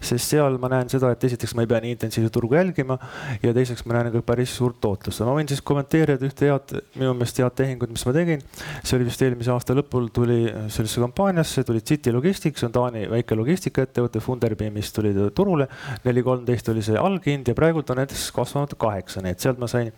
sest 0.00 0.34
seal 0.34 0.58
ma 0.58 0.72
näen 0.72 0.90
seda, 0.90 1.12
et 1.14 1.28
esiteks 1.30 1.54
ma 1.54 1.64
ei 1.64 1.70
pea 1.70 1.82
nii 1.84 1.94
intensiivselt 1.98 2.34
turgu 2.34 2.58
jälgima 2.58 2.98
ja 3.42 3.54
teiseks 3.54 3.86
ma 3.86 4.00
näen 4.00 4.10
ka 4.14 4.23
päris 4.26 4.54
suurt 4.56 4.80
tootlust. 4.80 5.22
ma 5.24 5.34
võin 5.36 5.48
siis 5.50 5.62
kommenteerida 5.64 6.26
ühte 6.26 6.48
head, 6.48 6.74
minu 6.96 7.12
meelest 7.14 7.40
head 7.40 7.56
tehingut, 7.58 7.92
mis 7.94 8.04
ma 8.06 8.14
tegin. 8.16 8.42
see 8.82 8.96
oli 8.98 9.08
vist 9.08 9.22
eelmise 9.22 9.52
aasta 9.54 9.76
lõpul 9.76 10.08
tuli 10.14 10.40
sellesse 10.68 11.02
kampaaniasse, 11.02 11.64
tuli 11.64 11.80
City 11.80 12.12
Logistics 12.12 12.64
on 12.66 12.72
Taani 12.74 13.06
väike 13.10 13.36
logistikaettevõte, 13.38 14.22
Funderbeamist 14.24 14.94
tuli 14.96 15.14
ta 15.14 15.30
turule. 15.30 15.68
neli 16.04 16.22
kolmteist 16.22 16.68
oli 16.72 16.82
see 16.82 16.98
alghind 16.98 17.48
ja 17.48 17.54
praegult 17.54 17.90
on 17.90 18.00
näiteks 18.02 18.30
kasvanud 18.34 18.74
kaheksa, 18.78 19.22
nii 19.24 19.34
et 19.36 19.40
sealt 19.40 19.60
ma 19.62 19.68
sain. 19.70 19.92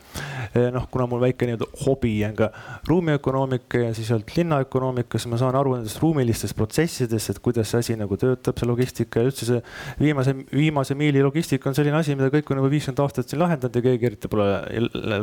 Eh, 0.55 0.69
noh, 0.75 0.89
kuna 0.91 1.07
mul 1.11 1.23
väike 1.25 1.49
nii-öelda 1.49 1.71
hobi 1.85 2.15
on 2.27 2.37
ka 2.37 2.51
ruumiökonoomika 2.89 3.87
ja 3.87 3.95
siis 3.95 4.11
sealt 4.13 4.31
linnaökonoomika, 4.37 5.19
siis 5.19 5.31
ma 5.31 5.41
saan 5.41 5.57
aru 5.59 5.77
nendest 5.77 6.01
ruumilistest 6.03 6.57
protsessidest, 6.57 7.35
et 7.35 7.43
kuidas 7.45 7.71
see 7.73 7.83
asi 7.85 7.97
nagu 7.99 8.19
töötab, 8.21 8.59
see 8.59 8.69
logistika 8.69 9.23
ja 9.23 9.31
üldse 9.31 9.49
see 9.49 9.63
viimase, 10.01 10.35
viimase 10.53 10.97
miili 10.99 11.23
logistika 11.25 11.71
on 11.71 11.79
selline 11.79 11.99
asi, 11.99 12.17
mida 12.19 12.31
kõik 12.33 12.51
on 12.53 12.63
juba 12.63 12.71
viiskümmend 12.73 13.03
aastat 13.05 13.31
siin 13.31 13.43
lahendanud 13.43 13.77
ja 13.79 13.85
keegi 13.89 14.06
eriti 14.09 14.31
pole 14.33 14.47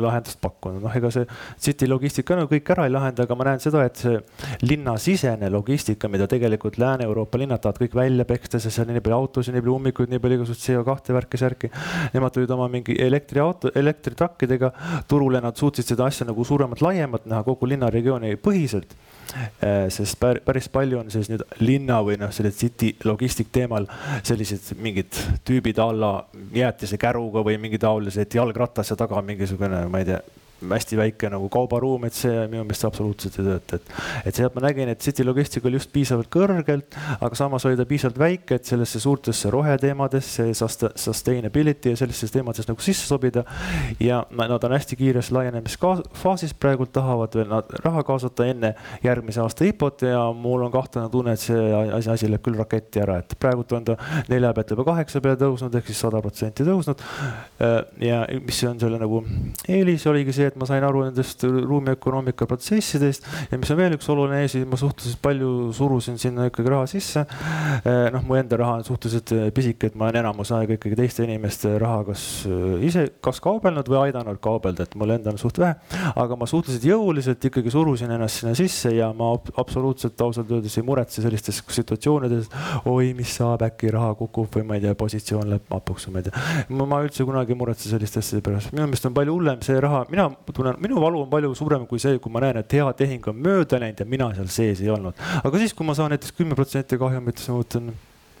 lahendust 0.04 0.40
pakkunud. 0.44 0.82
noh, 0.84 0.96
ega 0.96 1.10
see 1.14 1.26
City 1.58 1.88
logistika 1.90 2.38
nagu 2.38 2.50
kõik 2.52 2.74
ära 2.76 2.88
ei 2.88 2.94
lahenda, 2.94 3.26
aga 3.26 3.38
ma 3.38 3.50
näen 3.50 3.62
seda, 3.62 3.84
et 3.88 4.00
see 4.04 4.18
linnasisene 4.64 5.50
logistika, 5.52 6.08
mida 6.12 6.28
tegelikult 6.30 6.78
Lääne-Euroopa 6.78 7.24
Euroopa 7.24 7.40
linnad 7.40 7.62
tahavad 7.62 7.80
kõik 7.80 7.94
välja 7.96 8.24
peksta, 8.28 8.58
sest 8.60 8.76
seal 8.76 8.88
on 8.88 8.96
nii 8.98 9.02
palju 9.04 9.16
autosid, 9.16 9.54
nii 9.54 9.62
palju 9.64 9.74
ummikuid, 9.78 10.10
nii 10.12 10.20
palju 10.22 10.38
igasugust 10.38 10.66
CO2 10.68 11.16
värki, 11.16 11.40
särki. 11.40 11.70
Nemad 12.14 12.34
tulid 12.34 12.50
oma 12.54 12.68
mingi 12.70 12.96
elektriauto, 13.00 13.72
elektritrakkidega 13.74 14.70
turule, 15.08 15.40
nad 15.44 15.56
suutsid 15.56 15.88
seda 15.88 16.08
asja 16.10 16.26
nagu 16.28 16.44
suuremat, 16.44 16.82
laiemat 16.84 17.26
näha 17.30 17.42
kogu 17.46 17.70
linnaregiooni 17.70 18.36
põhiselt 18.44 18.94
sest 19.94 20.20
päris 20.20 20.68
palju 20.72 21.00
on 21.00 21.10
siis 21.12 21.30
nüüd 21.32 21.44
linna 21.60 22.00
või 22.04 22.18
noh, 22.20 22.32
selle 22.34 22.52
city 22.54 22.94
logistik 23.04 23.50
teemal 23.54 23.88
sellised 24.22 24.74
mingid 24.82 25.18
tüübid 25.46 25.80
alla 25.82 26.16
jäätise 26.54 26.98
käruga 27.00 27.44
või 27.46 27.58
mingi 27.62 27.80
taolised 27.82 28.34
jalgratas 28.34 28.92
ja 28.92 28.96
taga 28.98 29.22
mingisugune, 29.24 29.86
ma 29.90 30.02
ei 30.02 30.10
tea 30.12 30.22
hästi 30.62 30.96
väike 30.96 31.30
nagu 31.32 31.48
kaubaruum, 31.52 32.06
et 32.08 32.16
see 32.16 32.46
minu 32.50 32.64
meelest 32.64 32.86
absoluutselt 32.88 33.38
ei 33.40 33.46
tööta, 33.48 33.78
et. 33.78 33.90
et 34.30 34.38
sealt 34.38 34.54
ma 34.56 34.64
nägin, 34.66 34.88
et 34.92 35.02
City 35.02 35.24
Logistic 35.26 35.64
oli 35.66 35.78
just 35.78 35.92
piisavalt 35.92 36.30
kõrgelt, 36.32 36.96
aga 37.20 37.38
samas 37.38 37.66
oli 37.68 37.78
ta 37.78 37.86
piisavalt 37.88 38.18
väike, 38.20 38.58
et 38.58 38.68
sellesse 38.68 39.00
suurtesse 39.02 39.50
roheteemadesse, 39.52 40.48
sustainability 40.54 41.94
ja 41.94 42.00
sellistesse 42.00 42.38
teemadesse 42.38 42.70
nagu 42.70 42.84
sisse 42.84 43.06
sobida. 43.06 43.44
ja 44.00 44.24
nad 44.30 44.64
on 44.64 44.72
hästi 44.72 44.96
kiires 44.96 45.30
laienemisfaasis, 45.34 46.54
praegult 46.54 46.92
tahavad 46.92 47.34
veel 47.34 47.48
nad 47.50 47.70
raha 47.84 48.02
kaasata 48.06 48.46
enne 48.46 48.74
järgmise 49.04 49.40
aasta 49.40 49.64
IPO-t 49.64 50.08
ja 50.08 50.22
mul 50.32 50.62
on 50.66 50.72
kahtlane 50.72 51.10
tunne, 51.10 51.34
et 51.34 51.40
see 51.40 51.60
asi, 51.98 52.10
asi 52.10 52.30
läheb 52.30 52.44
küll 52.44 52.58
raketti 52.58 53.02
ära, 53.02 53.18
et 53.22 53.36
praegult 53.40 53.72
on 53.76 53.84
ta 53.90 53.98
nelja 54.28 54.52
pealt 54.56 54.74
juba 54.74 54.86
kaheksa 54.90 55.22
peale 55.24 55.38
tõusnud 55.40 55.74
ehk 55.78 55.90
siis 55.90 56.00
sada 56.06 56.22
protsenti 56.24 56.66
tõusnud. 56.66 57.02
ja 58.00 58.24
mis 58.40 58.62
on 58.68 58.80
selle 58.80 58.98
nagu 59.00 59.22
eelis 59.68 60.06
oligi 60.10 60.34
see, 60.36 60.43
et 60.48 60.56
ma 60.60 60.68
sain 60.68 60.84
aru 60.84 61.04
nendest 61.06 61.44
ruumiökonoomika 61.44 62.48
protsessidest 62.50 63.26
ja 63.50 63.58
mis 63.58 63.70
on 63.72 63.78
veel 63.78 63.96
üks 63.98 64.08
oluline 64.12 64.42
ees, 64.44 64.56
ma 64.68 64.78
suhteliselt 64.80 65.20
palju 65.24 65.50
surusin 65.76 66.18
sinna 66.20 66.48
ikkagi 66.50 66.72
raha 66.72 66.86
sisse. 66.90 67.24
Eh, 67.84 68.08
noh, 68.14 68.24
mu 68.26 68.38
enda 68.38 68.58
raha 68.60 68.78
on 68.80 68.86
suhteliselt 68.86 69.32
eh, 69.36 69.48
pisike, 69.54 69.90
et 69.90 69.98
ma 69.98 70.08
olen 70.08 70.22
enamus 70.24 70.52
aega 70.56 70.76
ikkagi 70.78 70.98
teiste 70.98 71.24
inimeste 71.26 71.74
raha 71.80 72.02
kas 72.10 72.24
eh, 72.48 72.86
ise, 72.88 73.06
kas 73.24 73.40
kaubelnud 73.44 73.88
või 73.90 74.00
aidanud 74.08 74.40
kaubelda, 74.44 74.86
et 74.86 74.96
mul 75.00 75.14
endal 75.16 75.34
on 75.34 75.40
suht 75.40 75.58
vähe. 75.60 75.76
aga 76.14 76.38
ma 76.38 76.48
suhteliselt 76.50 76.86
jõuliselt 76.88 77.44
ikkagi 77.50 77.72
surusin 77.74 78.12
ennast 78.14 78.42
sinna 78.42 78.54
sisse 78.58 78.92
ja 78.94 79.10
ma 79.16 79.32
absoluutselt 79.60 80.20
ausalt 80.24 80.50
öeldes 80.54 80.78
ei 80.78 80.86
muretse 80.86 81.24
sellistes 81.24 81.62
situatsioonides. 81.78 82.50
oi, 82.90 83.12
mis 83.16 83.36
saab, 83.38 83.64
äkki 83.68 83.92
raha 83.94 84.14
kukub 84.18 84.50
või 84.58 84.68
ma 84.68 84.78
ei 84.78 84.84
tea, 84.84 84.94
positsioon 84.98 85.50
läheb 85.50 85.70
hapuks 85.72 86.08
või 86.08 86.16
ma 86.16 86.24
ei 86.24 86.28
tea. 86.28 86.84
ma 86.84 87.02
üldse 87.04 87.26
kunagi 87.26 87.54
ei 87.54 87.60
muretse 87.60 87.90
selliste 87.90 88.22
asjade 88.22 88.44
pärast, 88.44 88.72
minu 88.74 88.88
meelest 88.88 89.08
on 89.08 89.16
palju 89.16 89.36
hullem 89.38 89.62
see 89.64 89.80
raha, 89.82 90.04
mina 90.10 90.28
tunnen, 90.52 90.80
minu 90.82 91.00
valu 91.02 91.24
on 91.24 91.30
palju 91.30 91.54
suurem 91.58 91.86
kui 91.90 92.02
see, 92.02 92.18
kui 92.22 92.32
ma 92.32 92.42
näen, 92.44 92.62
et 92.62 92.78
hea 92.78 92.86
tehing 92.98 93.28
on 93.30 93.38
mööda 93.44 93.80
läinud 93.82 94.02
ja 94.02 94.08
mina 94.08 94.30
seal 94.36 94.50
sees 94.52 94.82
ei 94.84 94.90
olnud. 94.94 95.20
aga 95.44 95.62
siis, 95.62 95.74
kui 95.74 95.86
ma 95.86 95.96
saan 95.96 96.14
näiteks 96.14 96.34
kümme 96.38 96.58
protsenti 96.58 96.98
kahjumit, 97.00 97.40
siis 97.40 97.52
ma 97.52 97.60
mõtlen 97.62 97.94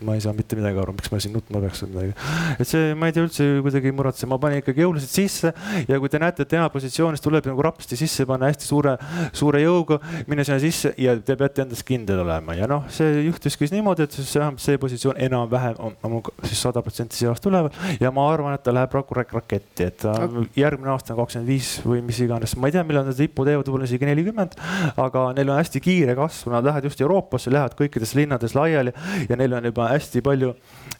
ma 0.04 0.16
ei 0.16 0.22
saa 0.24 0.34
mitte 0.36 0.58
midagi 0.58 0.80
aru, 0.82 0.94
miks 0.96 1.10
ma 1.12 1.20
siin 1.22 1.34
nutma 1.36 1.62
peaks 1.64 1.84
või 1.84 1.92
midagi. 1.94 2.14
et 2.60 2.70
see, 2.70 2.94
ma 2.98 3.08
ei 3.08 3.16
tea 3.16 3.24
üldse 3.26 3.48
kuidagi 3.64 3.90
ei 3.90 3.96
muretse, 3.96 4.28
ma 4.30 4.38
panin 4.42 4.62
ikkagi 4.62 4.84
jõuliselt 4.84 5.12
sisse 5.12 5.52
ja 5.88 6.00
kui 6.02 6.12
te 6.12 6.20
näete, 6.22 6.44
et 6.44 6.52
tema 6.52 6.68
positsioonis 6.72 7.24
tuleb 7.24 7.48
nagu 7.50 7.64
rapsti 7.64 7.98
sisse 7.98 8.26
panna 8.28 8.50
hästi 8.50 8.68
suure, 8.68 8.96
suure 9.36 9.62
jõuga, 9.64 10.00
minna 10.30 10.46
sinna 10.46 10.60
sisse 10.62 10.94
ja 11.00 11.16
te 11.16 11.36
peate 11.40 11.64
endas 11.64 11.84
kindel 11.86 12.22
olema 12.24 12.56
ja 12.58 12.68
noh, 12.70 12.86
see 12.92 13.24
juhtuski 13.28 13.70
niimoodi, 13.74 14.06
et 14.06 14.16
siis 14.16 14.34
vähemalt 14.38 14.62
see 14.62 14.78
positsioon 14.80 15.20
enam-vähem 15.26 15.80
on, 15.82 15.96
on 16.04 16.20
siis 16.44 16.60
sada 16.66 16.82
protsenti 16.84 17.18
see 17.18 17.30
aasta 17.30 17.50
üleval 17.50 17.72
ja 18.00 18.12
ma 18.14 18.26
arvan, 18.32 18.56
et 18.56 18.64
ta 18.64 18.74
läheb 18.74 18.94
rak 18.94 19.12
raketti, 19.34 19.88
et 19.88 19.98
ta 20.04 20.14
järgmine 20.58 20.92
aasta 20.92 21.14
on 21.14 21.22
kakskümmend 21.22 21.50
viis 21.50 21.70
või 21.84 22.02
mis 22.04 22.20
iganes, 22.24 22.56
ma 22.60 22.68
ei 22.68 22.76
tea, 22.76 22.84
millal 22.86 23.06
nad 23.08 23.18
lippu 23.20 23.46
teevad, 23.46 23.66
võib-olla 23.66 23.88
isegi 23.88 24.08
nelikümmend. 24.08 24.56
aga 25.00 25.24
neil 25.36 25.50
on 25.50 25.60
hästi 25.60 25.82
kiire 25.84 26.14
kasv, 26.18 26.50
nad 26.52 26.66
lähevad 26.66 26.88
just 26.88 27.00
Euroopasse, 27.04 27.52
lähevad 27.52 27.76
kõikides 27.78 28.14
linnades 28.18 28.54
laiali 28.56 28.94
ja 29.28 29.38
neil 29.38 29.56
on 29.58 29.68
juba 29.70 29.90
hästi 29.94 30.22
palju 30.24 30.50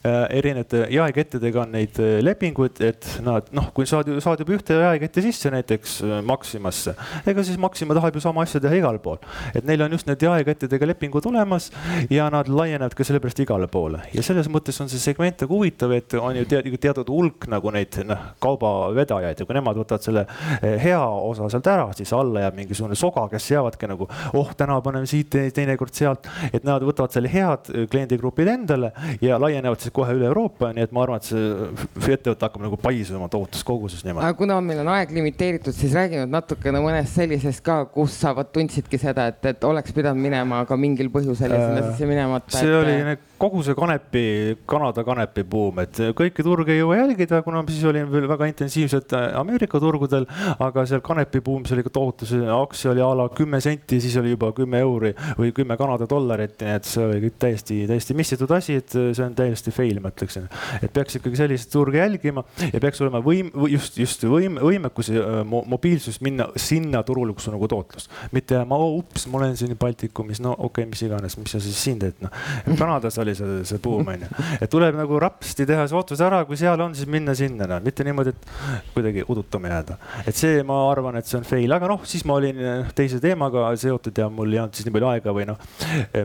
äh, 0.05 0.25
erinevate 0.37 0.85
jaekettidega 0.93 1.63
on 1.63 1.73
neid 1.75 1.99
äh, 2.01 2.17
lepinguid, 2.23 2.79
et 2.85 3.07
nad 3.25 3.49
noh, 3.55 3.69
kui 3.75 3.87
saad, 3.89 4.09
saad 4.23 4.41
juba 4.43 4.55
ühte 4.57 4.77
jaeketti 4.79 5.23
sisse 5.27 5.51
näiteks 5.53 5.97
äh, 6.05 6.21
Maximasse, 6.25 6.95
ega 7.27 7.45
siis 7.45 7.59
Maxima 7.61 7.97
tahab 7.97 8.15
ju 8.15 8.23
sama 8.23 8.45
asja 8.45 8.61
teha 8.63 8.79
igal 8.79 8.99
pool. 9.03 9.19
et 9.53 9.65
neil 9.67 9.85
on 9.85 9.95
just 9.95 10.07
need 10.09 10.23
jaekettidega 10.25 10.89
lepingud 10.91 11.27
olemas 11.29 11.71
ja 12.09 12.29
nad 12.33 12.49
laienevad 12.51 12.95
ka 12.95 13.07
sellepärast 13.07 13.43
igale 13.43 13.69
poole 13.71 14.03
ja 14.13 14.23
selles 14.25 14.49
mõttes 14.51 14.79
on 14.83 14.91
see 14.91 15.01
segment 15.01 15.45
nagu 15.45 15.59
huvitav, 15.59 15.93
et 15.95 16.17
on 16.19 16.35
ju 16.39 16.45
tead, 16.49 16.69
teatud 16.81 17.11
hulk 17.11 17.49
nagu 17.51 17.73
neid 17.75 17.99
noh, 18.07 18.31
kaubavedajaid 18.43 19.41
ja 19.41 19.47
kui 19.47 19.57
nemad 19.57 19.79
võtavad 19.79 20.05
selle 20.05 20.25
hea 20.61 21.01
osa 21.01 21.49
sealt 21.51 21.69
ära, 21.71 21.89
siis 21.97 22.11
alla 22.15 22.45
jääb 22.45 22.59
mingisugune 22.59 22.97
soga, 22.99 23.27
kes 23.31 23.49
jäävadki 23.51 23.89
nagu 23.89 24.07
oh, 24.33 24.51
täna 24.57 24.77
paneme 24.85 25.09
siit, 25.09 25.35
teinekord 25.55 25.95
sealt, 25.95 26.29
et 26.51 26.65
nad 26.67 26.83
võtavad 26.85 27.13
selle 27.15 27.31
head 27.31 27.71
kliendigrupid 27.91 28.45
endale 28.75 29.17
ja 29.21 29.39
laienevad 29.41 29.81
siis 29.81 29.93
kohe 29.95 30.15
üle 30.15 30.27
Euroopa, 30.29 30.71
nii 30.75 30.85
et 30.85 30.95
ma 30.95 31.03
arvan, 31.05 31.21
et 31.21 31.29
see 31.29 32.15
ettevõte 32.15 32.47
hakkab 32.47 32.65
nagu 32.65 32.79
paisuma 32.81 33.29
tohutus 33.31 33.63
koguses 33.67 34.03
niimoodi. 34.05 34.27
aga 34.27 34.37
kuna 34.37 34.59
meil 34.65 34.81
on 34.83 34.91
aeg 34.95 35.13
limiteeritud, 35.15 35.75
siis 35.75 35.95
räägime 35.95 36.27
natukene 36.31 36.81
mõnest 36.83 37.15
sellisest 37.19 37.63
ka, 37.65 37.81
kus 37.93 38.17
sa 38.21 38.35
vot 38.37 38.51
tundsidki 38.55 38.99
seda, 39.01 39.29
et, 39.31 39.41
et 39.51 39.67
oleks 39.67 39.95
pidanud 39.95 40.21
minema, 40.21 40.63
aga 40.65 40.77
mingil 40.79 41.11
põhjusel 41.13 41.55
jäi 41.55 41.61
sinna 41.61 41.85
sisse 41.89 42.09
minemata. 42.09 42.57
see 42.57 42.71
et... 42.71 42.79
oli 42.81 43.17
kogu 43.37 43.63
see 43.65 43.75
kanepi, 43.75 44.25
Kanada 44.69 45.03
kanepi 45.05 45.43
buum, 45.47 45.79
et 45.83 45.99
kõiki 46.17 46.43
turge 46.45 46.73
ei 46.73 46.79
jõua 46.79 47.01
jälgida, 47.01 47.41
kuna 47.45 47.63
siis 47.67 47.83
olin 47.87 48.07
veel 48.11 48.27
väga 48.31 48.47
intensiivselt 48.51 49.11
Ameerika 49.35 49.79
turgudel, 49.83 50.27
aga 50.63 50.85
seal 50.87 51.03
kanepi 51.05 51.41
buum, 51.45 51.65
see 51.67 51.75
oli 51.75 51.83
ka 51.85 51.91
tohutu, 51.97 52.27
see 52.29 52.47
aktsia 52.55 52.93
oli 52.93 53.03
a 53.03 53.11
la 53.19 53.27
kümme 53.35 53.59
senti, 53.63 53.99
siis 54.03 54.15
oli 54.21 54.33
juba 54.33 54.51
kümme 54.55 54.79
euri 54.85 55.11
või 55.39 55.51
kümme 55.55 55.77
Kanada 55.79 56.07
dollarit, 56.09 56.55
nii 56.61 56.77
et 56.77 56.87
see 56.87 57.03
oli 57.03 57.19
kõik 57.25 57.37
täiesti, 57.45 57.81
täiesti 57.89 58.15
missitud 58.17 58.51
asi, 58.55 58.64
et 58.73 58.89
see 58.95 59.23
on 59.25 59.35
täiesti 59.37 59.71
fail, 59.75 59.99
ma 60.03 60.11
ütleksin. 60.13 60.47
et 60.81 60.91
peaks 60.93 61.19
ikkagi 61.19 61.39
selliseid 61.39 61.71
turge 61.71 61.99
jälgima 62.01 62.43
ja 62.71 62.81
peaks 62.81 63.01
olema 63.03 63.21
võim, 63.23 63.51
just, 63.71 63.99
just 64.01 64.23
võim, 64.29 64.57
võimekus 64.61 65.11
ja 65.13 65.43
mobiilsus 65.45 66.19
minna 66.25 66.47
sinna 66.59 67.03
turule, 67.05 67.33
kus 67.35 67.49
on 67.49 67.57
nagu 67.57 67.69
tootlus. 67.71 68.09
mitte 68.35 68.59
ma 68.67 68.79
oh,, 68.79 68.97
ups, 68.99 69.27
ma 69.31 69.39
olen 69.41 69.55
siin 69.59 69.75
Baltikumis, 69.79 70.41
no 70.43 70.53
okei 70.55 70.85
okay,, 70.85 70.89
mis 70.91 71.03
iganes, 71.05 71.37
mis 71.39 71.55
sa 71.55 71.61
siis 71.63 71.77
siin 71.87 71.99
teed, 72.01 72.17
noh. 72.23 72.33
Kanadas 72.79 73.19
oli 73.21 73.35
see, 73.37 73.61
see 73.67 73.81
buum 73.83 74.07
on 74.13 74.25
ju. 74.25 74.31
et 74.59 74.71
tuleb 74.71 74.97
nagu 74.97 75.19
rapsti 75.21 75.67
teha 75.67 75.87
see 75.89 75.99
otsus 75.99 76.23
ära, 76.25 76.41
kui 76.47 76.59
seal 76.59 76.81
on, 76.81 76.95
siis 76.97 77.09
minna 77.11 77.35
sinna, 77.37 77.67
no 77.69 77.79
mitte 77.85 78.05
niimoodi, 78.07 78.33
et 78.35 78.91
kuidagi 78.95 79.25
udutama 79.29 79.71
jääda. 79.73 79.99
et 80.25 80.35
see, 80.37 80.63
ma 80.67 80.79
arvan, 80.89 81.19
et 81.19 81.29
see 81.29 81.39
on 81.39 81.47
fail, 81.47 81.77
aga 81.77 81.91
noh, 81.91 82.03
siis 82.07 82.25
ma 82.27 82.39
olin 82.39 82.61
eh, 82.61 82.93
teise 82.97 83.21
teemaga 83.23 83.67
seotud 83.79 84.23
ja 84.23 84.29
mul 84.31 84.53
ei 84.53 84.61
olnud 84.63 84.77
siis 84.77 84.87
nii 84.87 84.95
palju 84.95 85.11
aega 85.11 85.35
või 85.35 85.47
noh, 85.49 85.61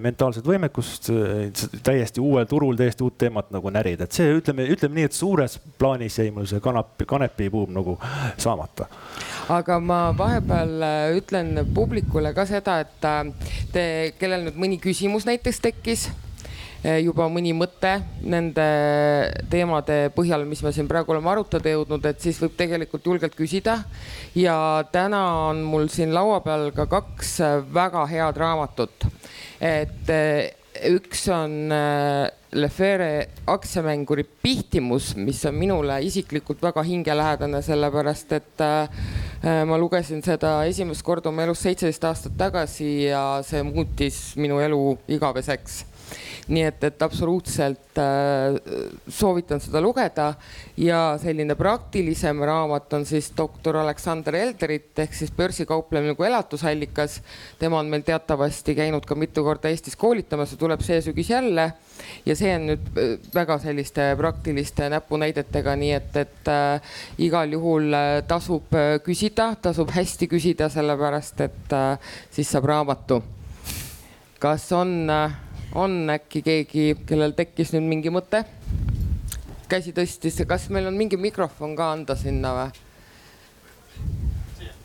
mentaalset 0.03 0.47
võimekust 0.47 1.11
täiesti 1.87 2.23
uuel 2.31 2.49
turul 2.51 2.79
täiesti 2.79 3.05
uut 3.07 3.19
teemat 3.19 3.51
nagu 3.55 3.73
närida, 3.75 4.07
et 4.07 4.17
see 4.17 4.31
ütleme, 4.39 4.69
ütleme 4.71 5.01
nii, 5.01 5.11
et 5.11 5.17
suures 5.17 5.59
plaanis 5.79 6.19
jäi 6.21 6.31
mul 6.35 6.49
see 6.51 6.63
kanap, 6.65 6.95
kanepibuum 7.07 7.75
nagu 7.77 7.99
saamata 8.41 8.89
aga 9.51 9.81
ma 9.83 10.01
vahepeal 10.17 10.89
ütlen 11.19 11.65
publikule 11.75 12.35
ka 12.37 12.47
seda, 12.47 12.81
et 12.85 13.07
te, 13.75 13.87
kellel 14.21 14.47
nüüd 14.49 14.59
mõni 14.61 14.81
küsimus 14.83 15.27
näiteks 15.29 15.65
tekkis 15.67 16.11
Eh, 16.81 17.03
juba 17.05 17.27
mõni 17.29 17.51
mõte 17.53 17.91
nende 18.25 18.65
teemade 19.53 20.07
põhjal, 20.17 20.47
mis 20.49 20.63
me 20.65 20.71
siin 20.73 20.87
praegu 20.89 21.13
oleme 21.13 21.29
arutada 21.29 21.75
jõudnud, 21.75 22.07
et 22.09 22.25
siis 22.25 22.39
võib 22.41 22.55
tegelikult 22.57 23.05
julgelt 23.05 23.37
küsida. 23.37 23.83
ja 24.35 24.54
täna 24.93 25.50
on 25.50 25.61
mul 25.61 25.91
siin 25.93 26.15
laua 26.15 26.41
peal 26.41 26.71
ka 26.73 26.87
kaks 26.87 27.37
väga 27.75 28.07
head 28.07 28.37
raamatut. 28.37 29.04
et 29.61 30.09
üks 30.88 31.26
on 31.34 31.73
eh, 31.75 32.30
Lefere 32.50 33.28
aktsiamänguri 33.47 34.25
pihtimus, 34.43 35.12
mis 35.14 35.45
on 35.47 35.54
minule 35.54 36.00
isiklikult 36.02 36.62
väga 36.64 36.82
hingelähedane, 36.82 37.60
sellepärast 37.62 38.32
et 38.34 38.64
ma 39.71 39.78
lugesin 39.78 40.19
seda 40.26 40.56
esimest 40.66 41.04
korda 41.06 41.30
oma 41.30 41.45
elus 41.47 41.62
seitseteist 41.62 42.08
aastat 42.10 42.34
tagasi 42.40 42.88
ja 43.04 43.23
see 43.47 43.62
muutis 43.62 44.19
minu 44.34 44.58
elu 44.66 44.82
igaveseks 45.14 45.84
nii 46.51 46.63
et, 46.67 46.85
et 46.85 47.03
absoluutselt 47.03 47.99
äh, 47.99 48.57
soovitan 49.09 49.61
seda 49.63 49.83
lugeda 49.83 50.33
ja 50.81 51.01
selline 51.23 51.55
praktilisem 51.59 52.43
raamat 52.47 52.93
on 52.99 53.07
siis 53.07 53.31
doktor 53.37 53.81
Aleksander 53.83 54.37
Elderit 54.37 54.99
ehk 55.05 55.15
siis 55.15 55.33
börsikauplemine 55.37 56.15
kui 56.19 56.27
elatusallikas. 56.27 57.21
tema 57.59 57.79
on 57.79 57.87
meil 57.87 58.03
teatavasti 58.07 58.75
käinud 58.75 59.07
ka 59.07 59.15
mitu 59.15 59.45
korda 59.45 59.69
Eestis 59.69 59.97
koolitamas 59.97 60.53
ja 60.53 60.59
tuleb 60.61 60.83
see 60.87 61.01
sügis 61.03 61.31
jälle. 61.31 61.73
ja 62.27 62.37
see 62.37 62.55
on 62.57 62.67
nüüd 62.73 62.91
äh, 62.99 63.17
väga 63.35 63.59
selliste 63.59 64.15
praktiliste 64.17 64.89
näpunäidetega, 64.91 65.77
nii 65.77 65.93
et, 65.93 66.17
et 66.17 66.49
äh, 66.49 66.97
igal 67.19 67.53
juhul 67.53 67.93
äh, 67.95 68.23
tasub 68.27 68.75
küsida, 69.05 69.55
tasub 69.63 69.91
hästi 69.95 70.29
küsida, 70.31 70.69
sellepärast 70.73 71.41
et 71.47 71.77
äh, 71.77 72.11
siis 72.31 72.51
saab 72.51 72.69
raamatu. 72.71 73.23
kas 74.41 74.73
on 74.73 75.11
äh, 75.11 75.33
on 75.75 76.11
äkki 76.11 76.43
keegi, 76.43 76.85
kellel 77.06 77.35
tekkis 77.39 77.75
nüüd 77.76 77.87
mingi 77.89 78.13
mõte? 78.13 78.45
käsi 79.71 79.93
tõstis, 79.95 80.41
kas 80.50 80.65
meil 80.75 80.89
on 80.91 80.97
mingi 80.99 81.15
mikrofon 81.15 81.76
ka 81.78 81.93
anda 81.95 82.17
sinna 82.19 82.50
või? 82.56 82.71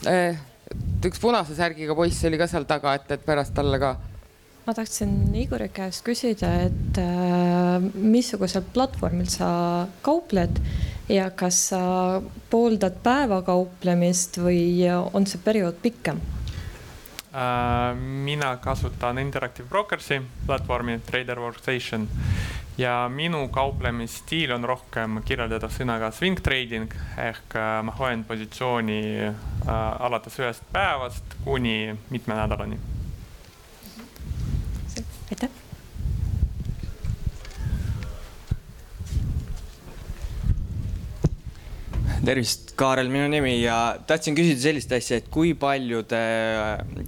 Eh, 0.05 0.37
üks 1.07 1.21
punase 1.21 1.55
särgiga 1.57 1.95
poiss 1.97 2.21
oli 2.29 2.37
ka 2.37 2.45
seal 2.49 2.67
taga, 2.69 2.93
et, 2.93 3.09
et 3.15 3.23
pärast 3.25 3.55
talle 3.57 3.79
ka. 3.81 3.95
ma 4.67 4.75
tahtsin 4.77 5.33
Igori 5.41 5.71
käest 5.73 6.05
küsida, 6.05 6.51
et 6.67 7.01
äh, 7.01 7.81
missugusel 7.95 8.65
platvormil 8.75 9.25
sa 9.29 9.49
kaupled 10.05 10.61
ja 11.09 11.31
kas 11.33 11.63
sa 11.71 11.81
pooldad 12.53 13.01
päevakauplemist 13.05 14.37
või 14.41 14.85
on 14.85 15.25
see 15.25 15.41
periood 15.41 15.81
pikem? 15.81 16.21
Äh, 17.35 17.95
mina 17.99 18.57
kasutan 18.57 19.17
Interactive 19.17 19.67
Brokersi 19.67 20.21
platvormi 20.45 20.99
Trader 20.99 21.39
Workstation 21.39 22.07
ja 22.77 23.09
minu 23.09 23.47
kauplemisstiil 23.47 24.53
on 24.55 24.63
rohkem 24.63 25.19
kirjeldada 25.27 25.67
sõnaga 25.67 26.13
swing 26.15 26.39
trading 26.39 26.95
ehk 27.19 27.57
äh, 27.59 27.81
ma 27.83 27.97
hoian 27.99 28.23
positsiooni 28.23 29.01
äh, 29.27 29.35
alates 30.07 30.39
ühest 30.39 30.63
päevast 30.71 31.35
kuni 31.43 31.97
mitme 32.09 32.39
nädalani. 32.39 32.79
aitäh 35.31 35.64
tervist, 42.25 42.73
Kaarel 42.77 43.09
minu 43.11 43.27
nimi 43.31 43.55
ja 43.61 43.95
tahtsin 44.07 44.35
küsida 44.37 44.61
sellist 44.61 44.91
asja, 44.95 45.19
et 45.21 45.29
kui 45.31 45.53
palju 45.59 46.03
te, 46.09 46.21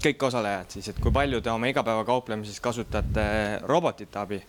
kõik 0.03 0.27
osalejad 0.29 0.77
siis, 0.77 0.91
et 0.91 0.99
kui 1.03 1.13
palju 1.13 1.41
te 1.43 1.51
oma 1.53 1.69
igapäevakauplemises 1.71 2.61
kasutate 2.63 3.27
robotite 3.67 4.21
abi? 4.21 4.41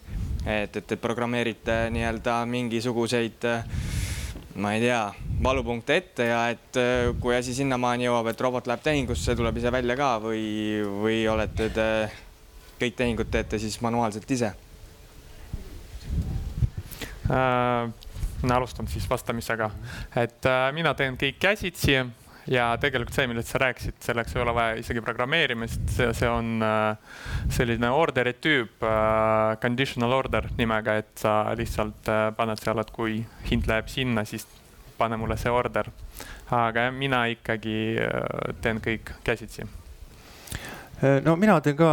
et, 0.49 0.77
et 0.77 0.87
te 0.87 0.97
programmeerite 1.01 1.89
nii-öelda 1.93 2.39
mingisuguseid, 2.49 3.45
ma 4.63 4.73
ei 4.77 4.85
tea, 4.87 5.03
valupunkte 5.45 5.99
ette 5.99 6.29
ja 6.31 6.41
et 6.55 6.79
kui 7.21 7.37
asi 7.37 7.55
sinnamaani 7.57 8.09
jõuab, 8.09 8.31
et 8.33 8.41
robot 8.47 8.71
läheb 8.71 8.83
tehingusse, 8.87 9.37
tuleb 9.37 9.61
ise 9.61 9.73
välja 9.75 9.99
ka 9.99 10.15
või, 10.23 10.47
või 11.03 11.21
olete 11.31 11.69
te 11.75 11.89
kõik 12.79 12.99
tehingud 12.99 13.31
teete 13.35 13.61
siis 13.61 13.81
manuaalselt 13.85 14.37
ise 14.39 14.53
äh,? 17.29 18.08
Alustan 18.55 18.89
siis 18.89 19.09
vastamisega, 19.11 19.71
et 20.17 20.47
äh, 20.47 20.69
mina 20.75 20.95
teen 20.95 21.19
kõik 21.19 21.39
käsitsi 21.43 21.99
ja 22.49 22.69
tegelikult 22.81 23.17
see, 23.17 23.27
millest 23.29 23.53
sa 23.53 23.61
rääkisid, 23.63 23.99
selleks 24.05 24.37
ei 24.37 24.43
ole 24.43 24.55
vaja 24.57 24.77
isegi 24.81 25.03
programmeerimist, 25.05 25.83
see, 25.97 26.31
on 26.31 26.63
äh, 26.65 27.19
selline 27.55 27.91
orderi 27.93 28.37
tüüp 28.39 28.87
äh,, 28.87 29.57
conditional 29.63 30.15
order 30.17 30.49
nimega, 30.59 30.99
et 31.03 31.13
sa 31.21 31.41
lihtsalt 31.59 32.13
paned 32.37 32.63
seal, 32.63 32.81
et 32.85 32.95
kui 32.95 33.21
hind 33.51 33.69
läheb 33.69 33.91
sinna, 33.93 34.25
siis 34.29 34.47
pane 34.99 35.19
mulle 35.19 35.37
see 35.39 35.51
order. 35.53 35.91
aga 36.51 36.89
mina 36.91 37.27
ikkagi 37.31 37.77
teen 38.65 38.81
kõik 38.83 39.13
käsitsi 39.25 39.67
no 41.25 41.35
mina 41.39 41.59
teen 41.63 41.77
ka, 41.79 41.91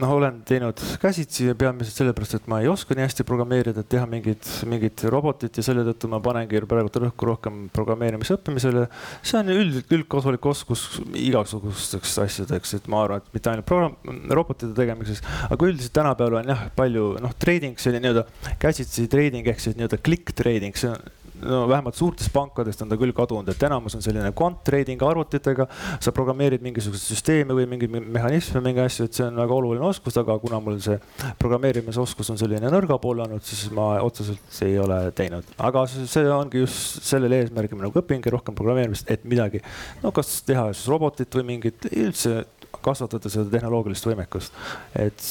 noh, 0.00 0.12
olen 0.16 0.40
teinud 0.48 0.80
käsitsi 1.02 1.52
peamiselt 1.58 2.00
sellepärast, 2.00 2.38
et 2.38 2.48
ma 2.50 2.60
ei 2.62 2.70
oska 2.70 2.96
nii 2.96 3.04
hästi 3.06 3.26
programmeerida, 3.28 3.84
et 3.84 3.90
teha 3.94 4.06
mingit, 4.10 4.48
mingit 4.70 5.04
robotit 5.12 5.60
ja 5.60 5.64
selle 5.66 5.84
tõttu 5.86 6.10
ma 6.10 6.18
panengi 6.24 6.62
praegu 6.68 6.90
rõhku 7.04 7.28
rohkem 7.28 7.60
programmeerimise 7.74 8.34
õppimisele. 8.38 8.86
see 9.22 9.38
on 9.38 9.52
üld, 9.54 9.78
üldkasulik 9.94 10.48
oskus 10.50 10.86
igasugusteks 11.14 12.16
asjadeks, 12.24 12.74
et 12.80 12.90
ma 12.90 13.04
arvan, 13.04 13.22
et 13.22 13.36
mitte 13.36 13.52
ainult 13.52 13.68
program-, 13.68 13.98
robotite 14.34 14.74
tegemiseks, 14.76 15.22
aga 15.48 15.70
üldiselt 15.70 15.94
tänapäeval 16.00 16.40
on 16.42 16.52
jah, 16.54 16.66
palju 16.78 17.06
noh, 17.22 17.36
trading, 17.38 17.78
see 17.78 17.94
nii-öelda 17.98 18.26
käsitsi 18.62 19.06
trading 19.12 19.46
ehk 19.46 19.62
siis 19.62 19.78
nii-öelda 19.78 20.02
click 20.02 20.34
trading, 20.38 20.74
see 20.78 20.90
on 20.90 21.17
no 21.42 21.62
vähemalt 21.68 21.98
suurtest 21.98 22.32
pankadest 22.34 22.82
on 22.82 22.90
ta 22.90 22.98
küll 23.00 23.14
kadunud, 23.16 23.48
et 23.52 23.62
enamus 23.68 23.96
on 23.98 24.04
selline 24.04 24.32
quant 24.36 24.58
trading 24.64 25.02
arvutitega. 25.04 25.66
sa 26.00 26.12
programmeerid 26.14 26.62
mingisuguseid 26.64 27.14
süsteeme 27.14 27.56
või 27.56 27.66
mingeid 27.70 27.92
mehhanisme, 27.92 28.60
mingi 28.64 28.82
asju, 28.82 29.08
et 29.08 29.18
see 29.18 29.26
on 29.26 29.38
väga 29.38 29.54
oluline 29.54 29.86
oskus, 29.88 30.16
aga 30.20 30.38
kuna 30.42 30.60
mul 30.62 30.78
see 30.82 30.98
programmeerimisoskus 31.40 32.32
on 32.34 32.40
selline 32.40 32.70
nõrga 32.72 32.98
poole 33.02 33.24
olnud, 33.26 33.44
siis 33.44 33.68
ma 33.74 33.90
otseselt 34.04 34.62
ei 34.66 34.78
ole 34.82 35.00
teinud. 35.16 35.54
aga 35.58 35.86
see 35.90 36.26
ongi 36.32 36.64
just 36.64 37.02
sellel 37.06 37.34
eesmärgil 37.38 37.80
nagu 37.82 38.02
õpingi 38.02 38.32
rohkem 38.34 38.56
programmeerimist, 38.58 39.10
et 39.10 39.24
midagi, 39.28 39.62
no 40.02 40.12
kas 40.14 40.40
teha 40.46 40.70
siis 40.72 40.88
robotit 40.90 41.34
või 41.34 41.52
mingit 41.54 41.90
üldse 41.92 42.44
kasvatada 42.84 43.30
seda 43.32 43.48
tehnoloogilist 43.52 44.06
võimekust. 44.08 44.52
et 44.98 45.22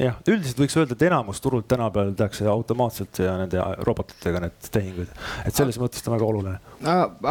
jah, 0.00 0.16
üldiselt 0.28 0.62
võiks 0.62 0.76
öelda, 0.80 0.96
et 0.96 1.04
enamus 1.10 1.40
turult 1.42 1.68
tänapäeval 1.70 2.14
tehakse 2.18 2.46
automaatselt 2.50 3.22
ja 3.22 3.36
nende 3.40 3.62
robotitega 3.86 4.42
need 4.46 4.70
tehingud, 4.72 5.12
et 5.44 5.54
selles 5.54 5.78
aga, 5.78 5.84
mõttes 5.84 6.02
ta 6.02 6.10
on 6.10 6.16
väga 6.16 6.30
oluline. 6.32 6.58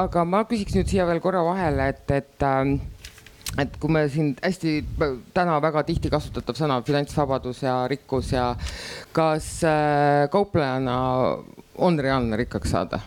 aga 0.05 0.25
ma 0.25 0.43
küsiks 0.49 0.77
nüüd 0.77 0.89
siia 0.91 1.07
veel 1.09 1.21
korra 1.23 1.43
vahele, 1.45 1.89
et, 1.93 2.05
et 2.15 2.47
ähm, 2.47 2.79
et 3.57 3.77
kui 3.81 3.91
me 3.91 4.03
siin 4.13 4.35
hästi 4.43 4.73
täna 5.33 5.57
väga 5.63 5.83
tihti 5.87 6.11
kasutatav 6.13 6.57
sõna 6.57 6.81
finantsvabadus 6.85 7.63
ja 7.65 7.79
rikkus 7.89 8.33
ja 8.35 8.51
kas 9.15 9.63
äh, 9.65 10.27
kauplejana 10.31 10.97
on 11.79 11.99
reaalne 11.99 12.37
rikkaks 12.43 12.75
saada? 12.75 13.01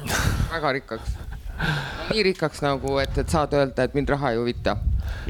väga 0.54 0.72
rikkaks 0.78 1.29
nii 2.10 2.24
rikkaks 2.30 2.64
nagu, 2.66 2.98
et, 3.02 3.18
et 3.18 3.36
saad 3.36 3.54
öelda, 3.56 3.86
et 3.86 3.98
mind 3.98 4.16
raha 4.16 4.34
ei 4.34 4.40
huvita 4.40 4.78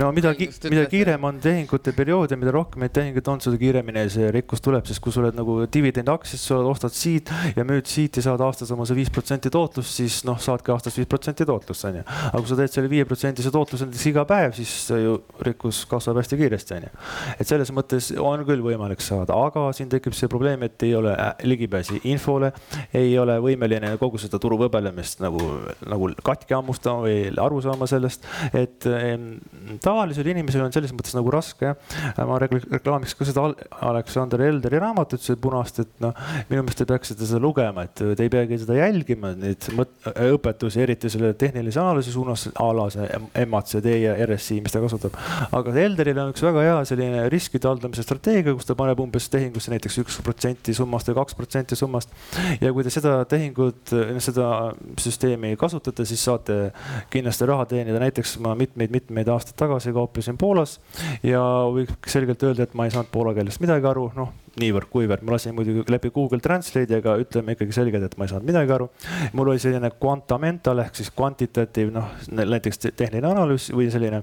no 0.01 0.11
mida, 0.15 0.33
mida 0.71 0.85
kiirem 0.91 1.25
on 1.27 1.39
tehingute 1.43 1.93
periood 1.97 2.33
ja 2.33 2.39
mida 2.41 2.53
rohkem 2.55 2.85
neid 2.85 2.95
tehinguid 2.97 3.29
on, 3.31 3.41
seda 3.43 3.59
kiiremini 3.61 4.05
see 4.13 4.31
rikkus 4.35 4.63
tuleb, 4.65 4.87
sest 4.89 5.03
kui 5.03 5.15
sa 5.15 5.23
oled 5.23 5.37
nagu 5.39 5.57
dividendiaktsias, 5.73 6.45
sa 6.51 6.61
ostad 6.71 6.95
siit 6.97 7.31
ja 7.57 7.65
müüd 7.67 7.89
siit 7.91 8.19
ja 8.19 8.25
saad 8.29 8.43
aastas 8.45 8.73
oma 8.75 8.87
see 8.89 8.99
viis 8.99 9.11
protsenti 9.13 9.53
tootlust, 9.53 9.93
siis 10.01 10.21
noh, 10.29 10.39
saadki 10.41 10.73
aastas 10.75 10.97
viis 10.99 11.09
protsenti 11.11 11.47
tootlust, 11.49 11.87
onju. 11.91 12.05
aga 12.05 12.43
kui 12.43 12.51
sa 12.51 12.59
teed 12.61 12.75
selle 12.75 12.93
viieprotsendise 12.93 13.53
tootluse 13.55 13.89
näiteks 13.89 14.07
iga 14.13 14.25
päev, 14.29 14.55
siis 14.59 14.75
ju 14.91 15.17
rikkus 15.47 15.83
kasvab 15.91 16.21
hästi 16.23 16.41
kiiresti, 16.41 16.79
onju. 16.79 16.93
et 17.39 17.51
selles 17.51 17.73
mõttes 17.77 18.11
on 18.21 18.45
küll 18.49 18.65
võimalik 18.65 19.05
saada, 19.05 19.37
aga 19.37 19.69
siin 19.77 19.91
tekib 19.93 20.17
see 20.17 20.31
probleem, 20.33 20.65
et 20.67 20.87
ei 20.87 20.95
ole 20.99 21.15
äh, 21.15 21.33
ligipääsi 21.47 22.03
infole, 22.13 22.53
ei 22.97 23.13
ole 23.19 23.39
võimeline 23.43 23.95
kogu 24.01 24.21
seda 24.21 24.41
turu 24.43 24.59
võbelemist 24.65 25.23
nagu, 25.25 25.41
nagu 25.89 26.13
katki 26.25 26.57
hammustama 26.57 27.07
või 27.07 27.19
aru 27.41 27.61
saama 27.65 27.89
sellest, 27.91 28.27
et 28.57 28.87
tavalisel 29.85 30.31
inimesel 30.33 30.65
on 30.65 30.75
selles 30.75 30.93
mõttes 30.97 31.17
nagu 31.17 31.33
raske 31.33 31.71
jah. 31.71 31.77
ma 32.27 32.39
reklaamiks 32.43 33.15
ka 33.19 33.27
seda 33.29 33.47
Aleksander 33.91 34.43
Elderi 34.47 34.81
raamatut, 34.83 35.23
see 35.23 35.39
punast, 35.41 35.81
et 35.83 35.93
noh, 36.03 36.15
minu 36.51 36.65
meelest 36.65 36.83
te 36.83 36.89
peaksite 36.89 37.29
seda 37.29 37.41
lugema, 37.43 37.85
et 37.87 37.95
te 38.01 38.27
ei 38.27 38.33
peagi 38.33 38.61
seda 38.63 38.77
jälgima, 38.79 39.33
neid 39.39 39.69
õpetusi, 39.71 40.83
eriti 40.85 41.11
selle 41.13 41.33
tehnilise 41.39 41.81
analüüsi 41.83 42.15
suunas, 42.15 42.47
a 42.55 42.69
la 42.77 42.89
see 42.93 43.47
MACD 43.47 43.89
ja 44.01 44.17
RSI, 44.27 44.61
mis 44.65 44.75
ta 44.75 44.83
kasutab. 44.83 45.17
aga 45.57 45.75
Elderil 45.85 46.21
on 46.23 46.35
üks 46.35 46.45
väga 46.45 46.65
hea 46.67 46.79
selline 46.89 47.27
riskide 47.33 47.69
haldamise 47.71 48.05
strateegia, 48.07 48.55
kus 48.57 48.69
ta 48.69 48.77
paneb 48.79 49.01
umbes 49.03 49.29
tehingusse 49.33 49.73
näiteks 49.73 50.01
üks 50.05 50.21
protsenti 50.25 50.75
summast 50.77 51.11
või 51.11 51.21
kaks 51.21 51.39
protsenti 51.39 51.79
summast. 51.79 52.13
ja 52.61 52.73
kui 52.75 52.87
te 52.87 52.93
seda 52.93 53.21
tehingut, 53.31 53.95
seda 54.23 54.51
süsteemi 55.01 55.55
kasutate, 55.61 56.07
siis 56.11 56.27
saate 56.27 56.59
kindlasti 57.13 57.49
raha 57.51 57.67
teenida, 57.71 58.03
näiteks 58.03 58.37
ma 58.45 58.55
mitmeid-mitmeid 58.59 59.31
aastaid 59.33 59.59
tagasi 59.61 59.95
kauplesin 59.97 60.39
Poolas 60.41 60.79
ja 61.27 61.43
võib 61.71 61.93
selgelt 62.11 62.43
öelda, 62.47 62.67
et 62.67 62.77
ma 62.79 62.87
ei 62.87 62.95
saanud 62.95 63.11
poola 63.13 63.35
keelest 63.37 63.63
midagi 63.63 63.91
aru, 63.91 64.11
noh 64.17 64.35
niivõrd-kuivõrd, 64.59 65.23
ma 65.25 65.35
lasin 65.37 65.55
muidugi 65.55 65.85
läbi 65.93 66.11
Google 66.15 66.41
Translate'i, 66.43 66.99
aga 66.99 67.15
ütleme 67.23 67.55
ikkagi 67.55 67.75
selgelt, 67.75 68.07
et 68.07 68.17
ma 68.19 68.27
ei 68.27 68.33
saanud 68.33 68.49
midagi 68.49 68.75
aru. 68.75 68.89
mul 69.39 69.53
oli 69.53 69.63
selline 69.63 69.93
quantamental 70.03 70.83
ehk 70.83 70.99
siis 70.99 71.11
kvantitatiiv, 71.15 71.93
noh 71.95 72.11
näiteks 72.35 72.83
tehniline 72.89 73.31
analüüs 73.31 73.71
või 73.75 73.91
selline 73.93 74.23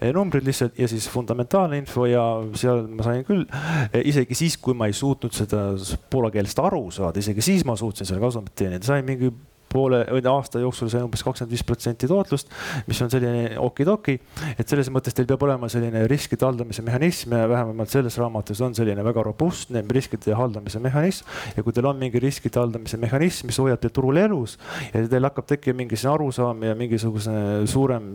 eh, 0.00 0.10
numbrid 0.14 0.46
lihtsalt 0.48 0.78
ja 0.78 0.88
siis 0.90 1.08
fundamentaalne 1.12 1.78
info 1.78 2.08
ja 2.10 2.24
seal 2.58 2.86
ma 2.90 3.06
sain 3.06 3.24
küll, 3.28 3.46
eh, 3.92 4.02
isegi 4.10 4.38
siis, 4.38 4.58
kui 4.62 4.74
ma 4.78 4.90
ei 4.90 4.96
suutnud 4.96 5.34
seda 5.36 5.70
poola 6.10 6.32
keelest 6.34 6.58
aru 6.62 6.88
saada, 6.94 7.22
isegi 7.22 7.44
siis 7.44 7.66
ma 7.68 7.78
suutsin 7.78 8.08
selle 8.08 8.22
kasumit 8.24 8.56
teenida, 8.58 8.86
sain 8.88 9.06
mingi 9.06 9.30
poole 9.72 10.04
aasta 10.30 10.62
jooksul 10.62 10.90
sai 10.92 11.02
umbes 11.04 11.22
kakskümmend 11.24 11.52
viis 11.52 11.64
protsenti 11.66 12.08
tootlust, 12.10 12.50
mis 12.86 13.00
on 13.02 13.10
selline 13.10 13.58
okidoki. 13.62 14.18
et 14.58 14.68
selles 14.68 14.90
mõttes 14.92 15.14
teil 15.14 15.26
peab 15.28 15.42
olema 15.46 15.68
selline 15.68 16.06
riskide 16.10 16.46
haldamise 16.46 16.82
mehhanism 16.82 17.34
ja 17.36 17.48
vähemalt 17.48 17.92
selles 17.92 18.18
raamatus 18.18 18.60
on 18.60 18.74
selline 18.74 19.04
väga 19.04 19.22
robustne 19.22 19.84
riskide 19.90 20.34
haldamise 20.34 20.78
mehhanism. 20.78 21.26
ja 21.56 21.62
kui 21.62 21.72
teil 21.72 21.86
on 21.86 21.98
mingi 21.98 22.20
riskide 22.22 22.60
haldamise 22.60 22.96
mehhanism, 22.96 23.46
mis 23.50 23.58
hoiab 23.58 23.80
teid 23.82 23.94
turul 23.96 24.16
elus 24.16 24.58
ja 24.92 25.06
teil 25.06 25.28
hakkab 25.28 25.46
tekkima 25.46 25.82
mingisugune 25.82 26.14
arusaam 26.14 26.62
ja 26.62 26.74
mingisugune 26.78 27.66
suurem 27.66 28.08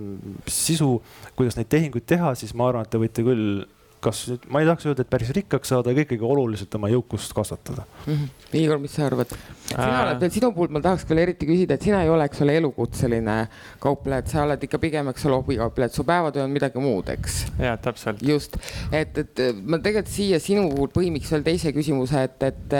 sisu, 0.47 0.97
kuidas 1.35 1.57
neid 1.57 1.69
tehinguid 1.71 2.05
teha, 2.07 2.33
siis 2.35 2.53
ma 2.57 2.69
arvan, 2.69 2.85
et 2.85 2.93
te 2.93 3.01
võite 3.01 3.25
küll 3.25 3.63
kas 4.03 4.23
ma 4.51 4.61
ei 4.61 4.67
tahaks 4.67 4.87
öelda, 4.89 5.05
et 5.05 5.11
päris 5.11 5.31
rikkaks 5.35 5.71
saada, 5.73 5.93
aga 5.93 6.03
ikkagi 6.05 6.25
oluliselt 6.27 6.75
oma 6.77 6.89
jõukust 6.91 7.33
kasvatada 7.35 7.85
mm. 7.85 8.13
-hmm. 8.13 8.57
Igor, 8.59 8.79
mis 8.81 8.95
sa 8.95 9.07
arvad? 9.07 9.31
sina 9.67 9.87
äh... 9.87 10.01
oled 10.03 10.19
veel, 10.21 10.33
sinu 10.35 10.51
puhul 10.53 10.73
ma 10.75 10.81
tahaks 10.83 11.05
veel 11.09 11.23
eriti 11.23 11.47
küsida, 11.49 11.77
et 11.77 11.87
sina 11.87 12.03
ei 12.03 12.11
ole, 12.11 12.27
eks 12.29 12.43
ole, 12.45 12.57
elukutseline 12.61 13.37
kaupleja, 13.83 14.23
et 14.23 14.33
sa 14.33 14.43
oled 14.43 14.65
ikka 14.67 14.79
pigem, 14.83 15.09
eks 15.13 15.25
ole, 15.29 15.39
hobikaupleja, 15.41 15.91
et 15.91 15.97
su 15.97 16.05
päevatöö 16.07 16.43
on 16.43 16.53
midagi 16.53 16.83
muud, 16.83 17.09
eks? 17.15 17.39
ja 17.59 17.77
täpselt. 17.77 18.21
just, 18.21 18.57
et, 18.91 19.17
et 19.17 19.43
ma 19.63 19.79
tegelikult 19.79 20.13
siia 20.13 20.39
sinu 20.43 20.67
puhul 20.73 20.91
põimiks 20.93 21.31
veel 21.33 21.47
teise 21.47 21.73
küsimuse, 21.75 22.23
et, 22.27 22.43
et, 22.43 22.77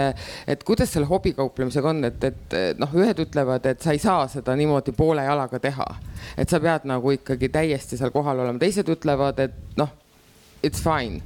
et 0.54 0.64
kuidas 0.64 0.92
selle 0.94 1.08
hobikauplemisega 1.10 1.90
on, 1.90 2.04
et, 2.10 2.30
et 2.30 2.56
noh, 2.78 2.94
ühed 3.00 3.24
ütlevad, 3.26 3.66
et 3.72 3.82
sa 3.82 3.96
ei 3.96 4.02
saa 4.02 4.28
seda 4.28 4.56
niimoodi 4.58 4.94
poole 4.96 5.24
jalaga 5.26 5.60
teha, 5.62 5.88
et 6.38 6.50
sa 6.50 6.60
pead 6.62 6.86
nagu 6.88 7.16
ikkagi 7.16 7.50
täiesti 7.52 7.98
seal 7.98 8.14
kohal 8.14 8.44
olema, 8.44 8.60
teised 8.62 8.88
ütlevad, 8.94 9.42
et 9.48 9.78
noh 9.80 10.03
it's 10.64 10.82
fine 10.82 11.22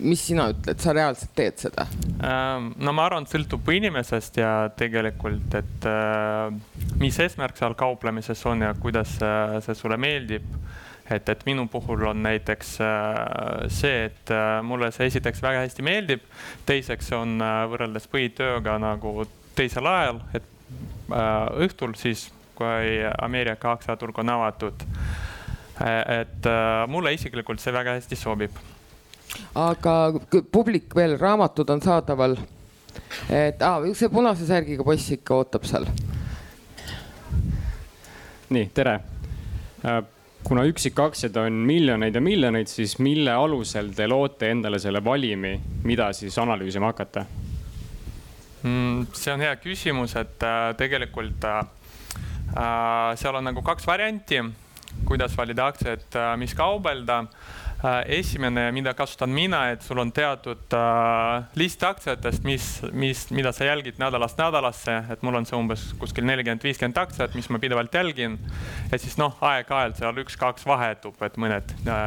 mis 0.00 0.22
sina 0.28 0.48
ütled, 0.52 0.78
sa 0.82 0.92
reaalselt 0.94 1.32
teed 1.36 1.60
seda? 1.60 1.86
Ähm, 2.24 2.72
no 2.82 2.94
ma 2.96 3.06
arvan, 3.08 3.26
et 3.26 3.34
sõltub 3.34 3.68
inimesest 3.74 4.38
ja 4.40 4.52
tegelikult, 4.78 5.54
et 5.58 5.88
äh, 5.88 6.52
mis 7.00 7.18
eesmärk 7.22 7.58
seal 7.58 7.76
kauplemises 7.78 8.42
on 8.48 8.66
ja 8.66 8.74
kuidas 8.78 9.16
see 9.18 9.78
sulle 9.78 9.98
meeldib. 10.00 10.46
et, 11.08 11.28
et 11.28 11.44
minu 11.46 11.64
puhul 11.72 12.02
on 12.10 12.18
näiteks 12.22 12.74
äh, 12.84 13.68
see, 13.72 14.04
et 14.10 14.30
äh, 14.30 14.58
mulle 14.62 14.90
see 14.92 15.08
esiteks 15.08 15.42
väga 15.42 15.64
hästi 15.64 15.82
meeldib. 15.82 16.26
teiseks 16.66 17.12
on 17.16 17.38
võrreldes 17.72 18.08
põhitööga 18.12 18.78
nagu 18.82 19.24
teisel 19.56 19.86
ajal, 19.86 20.20
et 20.34 20.54
õhtul 21.08 21.94
siis, 21.96 22.28
kui 22.58 22.98
Ameerika 23.22 23.72
aktsiaturg 23.72 24.18
on 24.20 24.34
avatud 24.34 24.84
et 25.80 26.46
äh, 26.46 26.88
mulle 26.90 27.12
isiklikult 27.14 27.62
see 27.62 27.72
väga 27.74 27.94
hästi 27.98 28.18
sobib. 28.18 28.58
aga 29.54 29.94
publik 30.52 30.94
veel, 30.96 31.18
raamatud 31.18 31.70
on 31.70 31.82
saadaval. 31.82 32.36
et 33.30 33.62
ah, 33.62 33.82
see 33.94 34.10
punase 34.10 34.46
särgiga 34.46 34.84
poiss 34.84 35.10
ikka 35.14 35.34
ootab 35.34 35.66
seal. 35.68 35.86
nii, 38.50 38.70
tere. 38.74 38.98
Äh, 39.84 40.02
kuna 40.44 40.64
üksikaktsiad 40.66 41.36
on 41.36 41.62
miljoneid 41.66 42.14
ja 42.14 42.20
miljoneid, 42.20 42.70
siis 42.70 42.98
mille 42.98 43.32
alusel 43.34 43.92
te 43.94 44.06
loote 44.08 44.50
endale 44.50 44.78
selle 44.82 45.04
valimi, 45.04 45.58
mida 45.84 46.12
siis 46.12 46.38
analüüsima 46.38 46.90
hakata 46.90 47.26
mm,? 48.62 49.06
see 49.12 49.34
on 49.34 49.42
hea 49.44 49.56
küsimus, 49.62 50.16
et 50.18 50.42
äh, 50.42 50.70
tegelikult 50.78 51.44
äh 51.44 51.66
seal 53.20 53.36
on 53.36 53.44
nagu 53.44 53.60
kaks 53.62 53.84
varianti 53.86 54.40
kuidas 55.08 55.36
valida 55.36 55.68
aktsiaid, 55.70 56.08
äh, 56.16 56.34
mis 56.40 56.54
kaubelda. 56.58 57.24
Äh, 57.78 58.18
esimene, 58.18 58.72
mida 58.74 58.90
kasutan 58.98 59.30
mina, 59.30 59.60
et 59.70 59.84
sul 59.86 60.00
on 60.02 60.08
teatud 60.10 60.74
äh, 60.74 61.44
list 61.54 61.84
aktsiatest, 61.86 62.42
mis, 62.42 62.64
mis, 62.90 63.20
mida 63.30 63.52
sa 63.54 63.68
jälgid 63.68 64.00
nädalast 64.02 64.40
nädalasse, 64.40 64.96
et 65.14 65.22
mul 65.22 65.38
on 65.38 65.46
see 65.46 65.54
umbes 65.54 65.84
kuskil 66.00 66.26
nelikümmend, 66.26 66.66
viiskümmend 66.66 66.98
aktsiat, 66.98 67.36
mis 67.38 67.46
ma 67.54 67.60
pidevalt 67.62 67.94
jälgin. 67.94 68.34
et 68.90 68.98
siis 68.98 69.14
noh, 69.22 69.38
aeg-ajalt 69.46 70.02
seal 70.02 70.18
üks-kaks 70.24 70.66
vahetub, 70.66 71.22
et 71.22 71.38
mõned 71.38 71.70
äh, 71.78 72.02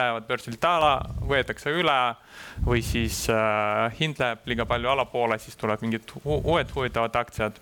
lähevad 0.00 0.24
börsilt 0.30 0.64
alla, 0.64 0.94
võetakse 1.20 1.76
üle 1.76 1.98
või 2.64 2.80
siis 2.80 3.26
äh, 3.28 3.92
hind 4.00 4.16
läheb 4.24 4.48
liiga 4.48 4.64
palju 4.64 4.94
allapoole, 4.96 5.36
siis 5.44 5.60
tuleb 5.60 5.84
mingid 5.84 6.16
uued 6.24 6.72
huvitavad 6.72 7.20
aktsiad 7.20 7.60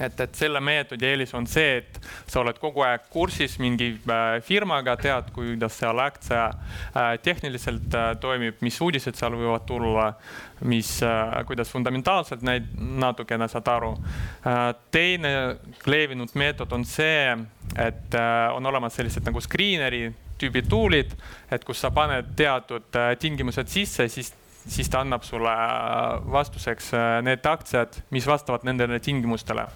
et, 0.00 0.20
et 0.20 0.36
selle 0.36 0.60
meetodi 0.64 1.08
eelis 1.08 1.32
on 1.36 1.46
see, 1.48 1.80
et 1.80 1.98
sa 2.28 2.40
oled 2.42 2.58
kogu 2.60 2.84
aeg 2.86 3.06
kursis 3.12 3.56
mingi 3.62 3.92
äh, 3.96 4.38
firmaga, 4.44 4.96
tead, 5.00 5.30
kuidas 5.34 5.78
seal 5.80 6.00
aktsia 6.02 6.46
äh, 6.50 7.14
tehniliselt 7.22 7.96
äh, 7.96 8.10
toimib, 8.20 8.60
mis 8.64 8.78
uudised 8.84 9.16
seal 9.18 9.36
võivad 9.38 9.66
tulla, 9.68 10.10
mis, 10.66 10.88
kuidas 11.48 11.68
fundamentaalselt 11.68 12.44
neid 12.46 12.70
natukene 12.76 13.44
saad 13.52 13.66
aru. 13.68 13.90
teine 14.90 15.32
levinud 15.84 16.32
meetod 16.32 16.72
on 16.72 16.84
see, 16.88 17.34
et 17.76 18.16
on 18.56 18.66
olemas 18.70 18.96
sellised 18.96 19.26
nagu 19.28 19.42
screener'i 19.44 20.08
tüübi 20.40 20.62
tool'id, 20.64 21.12
et 21.52 21.64
kus 21.64 21.84
sa 21.84 21.90
paned 21.92 22.32
teatud 22.40 22.88
tingimused 23.20 23.68
sisse, 23.68 24.08
siis 24.08 24.32
siis 24.66 24.88
ta 24.90 25.04
annab 25.04 25.22
sulle 25.22 25.52
vastuseks 26.32 26.88
need 27.22 27.44
aktsiad, 27.46 28.00
mis 28.10 28.26
vastavad 28.26 28.64
nendele 28.66 28.98
tingimustele 28.98 29.68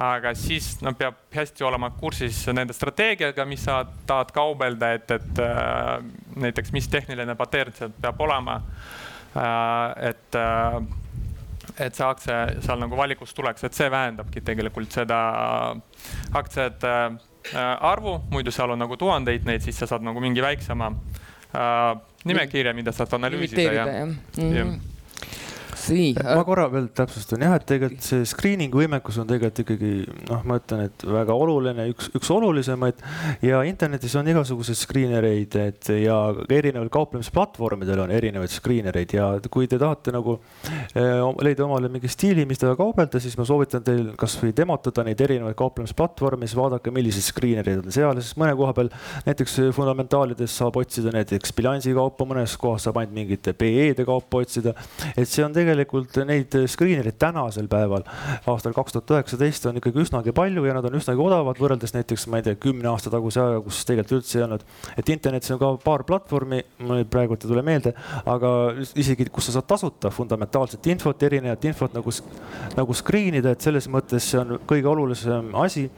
aga 0.00 0.32
siis 0.38 0.78
no 0.80 0.94
peab 0.96 1.18
hästi 1.34 1.64
olema 1.68 1.90
kursis 1.98 2.46
nende 2.54 2.72
strateegiaga, 2.76 3.44
mis 3.48 3.64
sa 3.66 3.82
tahad 4.08 4.32
kaubelda, 4.32 4.92
et, 4.96 5.10
et 5.10 5.42
äh, 5.44 5.98
näiteks 6.40 6.72
mis 6.72 6.88
tehniline 6.92 7.36
patern 7.36 7.74
seal 7.76 7.92
peab 8.00 8.20
olema 8.24 8.60
äh,. 9.36 10.08
et 10.10 10.38
äh, 10.40 10.80
et 11.80 11.94
see 11.96 12.04
aktsia 12.04 12.38
seal 12.60 12.80
nagu 12.82 12.96
valikus 12.98 13.32
tuleks, 13.34 13.64
et 13.64 13.76
see 13.76 13.90
vähendabki 13.90 14.42
tegelikult 14.44 14.92
seda 14.92 15.18
aktsiate 16.36 16.92
äh, 16.92 17.90
arvu, 17.92 18.18
muidu 18.32 18.52
seal 18.52 18.74
on 18.74 18.82
nagu 18.82 18.96
tuhandeid 18.96 19.44
neid, 19.48 19.64
siis 19.64 19.78
sa 19.78 19.88
saad 19.88 20.04
nagu 20.04 20.20
mingi 20.20 20.44
väiksema 20.44 20.90
äh, 20.92 21.92
nimekirja, 22.28 22.74
mida 22.76 22.92
saad 22.96 23.12
analüüsida. 23.18 23.68
ja, 23.72 23.86
ja. 23.86 24.06
Mm 24.06 24.16
-hmm 24.40 24.91
nii. 25.90 26.12
ma 26.22 26.42
korra 26.46 26.68
veel 26.72 26.88
täpsustan 26.94 27.42
jah, 27.44 27.54
et 27.58 27.64
tegelikult 27.68 28.04
see 28.06 28.26
screening 28.28 28.74
võimekus 28.76 29.18
on 29.22 29.28
tegelikult 29.30 29.62
ikkagi 29.64 29.92
noh, 30.28 30.42
ma 30.48 30.58
ütlen, 30.60 30.84
et 30.88 31.04
väga 31.06 31.34
oluline, 31.34 31.86
üks, 31.92 32.10
üks 32.18 32.30
olulisemaid 32.34 33.02
ja 33.44 33.62
internetis 33.68 34.14
on 34.18 34.30
igasuguseid 34.30 34.78
screener 34.78 35.26
eid, 35.26 35.56
et 35.58 35.90
ja 35.96 36.18
erineval 36.52 36.90
kauplemisplatvormidel 36.92 38.04
on 38.04 38.12
erinevaid 38.14 38.52
screener 38.52 38.96
eid 39.00 39.16
ja 39.16 39.28
kui 39.52 39.68
te 39.70 39.80
tahate 39.80 40.14
nagu 40.14 40.38
eh, 40.38 41.22
leida 41.42 41.66
omale 41.66 41.90
mingi 41.92 42.10
stiili, 42.12 42.46
mis 42.48 42.60
temaga 42.62 42.78
kaubelda, 42.82 43.22
siis 43.22 43.36
ma 43.40 43.46
soovitan 43.48 43.84
teil 43.86 44.12
kasvõi 44.18 44.54
demotada 44.56 45.04
neid 45.06 45.20
erinevaid 45.26 45.58
kauplemisplatvorme, 45.58 46.46
siis 46.46 46.58
vaadake, 46.58 46.94
millised 46.94 47.26
screener'id 47.26 47.82
on 47.82 47.94
seal, 47.94 48.22
sest 48.22 48.38
mõne 48.40 48.54
koha 48.58 48.76
peal 48.76 48.92
näiteks 49.26 49.58
fundamentaalides 49.76 50.54
saab 50.62 50.78
otsida 50.80 51.12
näiteks 51.14 51.54
bilansi 51.56 51.94
kaupa, 51.96 52.28
mõnes 52.28 52.54
kohas 52.60 52.86
saab 52.86 53.00
ainult 53.02 53.16
mingite 53.16 53.56
PE-de 53.56 54.06
kaupa 54.08 54.42
otsida. 54.42 54.74
et 55.16 55.28
see 55.28 55.44
on 55.44 55.52
tegelikult 55.52 55.71
tegelikult 55.72 56.20
neid 56.28 56.54
screener'id 56.70 57.18
tänasel 57.20 57.68
päeval, 57.72 58.04
aastal 58.50 58.74
kaks 58.76 58.96
tuhat 58.96 59.14
üheksateist 59.16 59.66
on 59.70 59.80
ikkagi 59.80 60.02
üsnagi 60.04 60.34
palju 60.36 60.64
ja 60.66 60.76
nad 60.76 60.86
on 60.88 60.98
üsnagi 60.98 61.22
odavad 61.22 61.58
võrreldes 61.60 61.94
näiteks, 61.96 62.26
ma 62.30 62.40
ei 62.40 62.46
tea, 62.46 62.58
kümne 62.60 62.90
aasta 62.92 63.12
taguse 63.12 63.40
ajaga, 63.42 63.62
kus 63.66 63.82
tegelikult 63.88 64.18
üldse 64.20 64.38
ei 64.38 64.46
olnud. 64.46 64.66
et 64.96 65.12
internetis 65.14 65.54
on 65.54 65.60
ka 65.62 65.72
paar 65.84 66.04
platvormi, 66.08 66.62
mul 66.84 67.04
praegu 67.10 67.36
ei 67.36 67.44
tule 67.44 67.64
meelde, 67.66 67.94
aga 68.28 68.52
isegi, 68.98 69.28
kus 69.32 69.48
sa 69.48 69.56
saad 69.58 69.68
tasuta 69.70 70.12
fundamentaalset 70.14 70.86
infot, 70.92 71.22
erinevat 71.22 71.64
infot 71.68 71.94
nagu, 71.96 72.14
nagu 72.76 72.98
screen 72.98 73.40
ida, 73.40 73.54
et 73.54 73.64
selles 73.64 73.88
mõttes 73.92 74.30
see 74.32 74.40
on 74.40 74.58
kõige 74.68 74.90
olulisem 74.92 75.52
asi. 75.62 75.88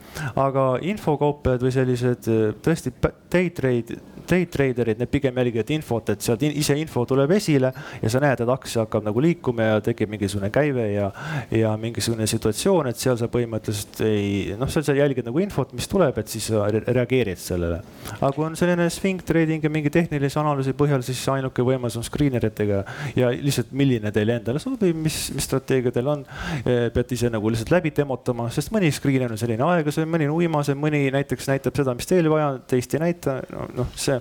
aga 0.41 0.65
infokauplejad 0.83 1.63
või 1.65 1.73
sellised 1.75 2.29
tõesti 2.65 2.93
day 3.33 3.51
trade 3.55 3.99
day 4.29 4.47
trader'id, 4.51 4.99
need 5.01 5.11
pigem 5.13 5.37
jälgivad 5.41 5.71
infot, 5.75 6.15
et 6.15 6.25
sealt 6.25 6.43
ise 6.47 6.77
info 6.79 7.05
tuleb 7.09 7.31
esile 7.37 7.73
ja 8.03 8.13
sa 8.13 8.23
näed, 8.23 8.45
et 8.45 8.53
aktsia 8.55 8.85
hakkab 8.85 9.07
nagu 9.07 9.23
liikuma 9.23 9.69
ja 9.69 9.81
tekib 9.85 10.13
mingisugune 10.13 10.51
käive 10.55 10.87
ja, 10.93 11.11
ja 11.55 11.75
mingisugune 11.81 12.27
situatsioon, 12.31 12.91
et 12.91 13.01
seal 13.01 13.19
sa 13.21 13.29
põhimõtteliselt 13.33 14.03
ei, 14.07 14.55
noh, 14.59 14.71
seal 14.73 14.87
sa 14.87 14.97
jälgid 14.97 15.27
nagu 15.29 15.43
infot, 15.43 15.73
mis 15.77 15.89
tuleb, 15.91 16.19
et 16.21 16.33
siis 16.33 16.49
sa 16.51 16.67
reageerid 16.73 17.41
sellele. 17.41 17.81
aga 18.15 18.33
kui 18.35 18.47
on 18.47 18.57
selline 18.59 18.89
swing 18.93 19.23
trading 19.27 19.65
ja 19.65 19.73
mingi 19.73 19.93
tehnilise 19.93 20.41
analüüsi 20.41 20.75
põhjal, 20.77 21.05
siis 21.07 21.23
ainuke 21.33 21.65
võimalus 21.67 21.99
on 22.01 22.07
screener 22.07 22.49
itega 22.49 22.83
ja 23.19 23.31
lihtsalt, 23.35 23.73
milline 23.77 24.13
teile 24.15 24.39
endale 24.39 24.63
sobib, 24.63 24.97
mis, 25.05 25.19
mis 25.35 25.47
strateegia 25.49 25.93
teil 25.95 26.11
on. 26.11 26.25
Eh, 26.65 26.89
peate 26.95 27.17
ise 27.17 27.31
nagu 27.33 27.51
lihtsalt 27.53 27.73
läbi 27.75 27.93
demotama, 27.95 28.49
sest 28.55 28.73
mõni 28.75 28.91
screener 28.95 29.33
on 29.35 29.41
selline 29.41 29.65
aeglasem, 29.67 30.09
mõni 30.11 30.29
on 30.29 30.37
uimasem, 30.39 30.79
mõni 30.81 31.07
näiteks 31.15 31.49
näitab 31.51 31.77
seda, 31.79 31.95
mis 31.97 32.09
teil 32.09 32.29
vaja, 32.33 32.55
teist 32.71 32.95
ei 32.97 33.05
näita. 33.07 33.41
noh, 33.75 33.91
see 33.99 34.14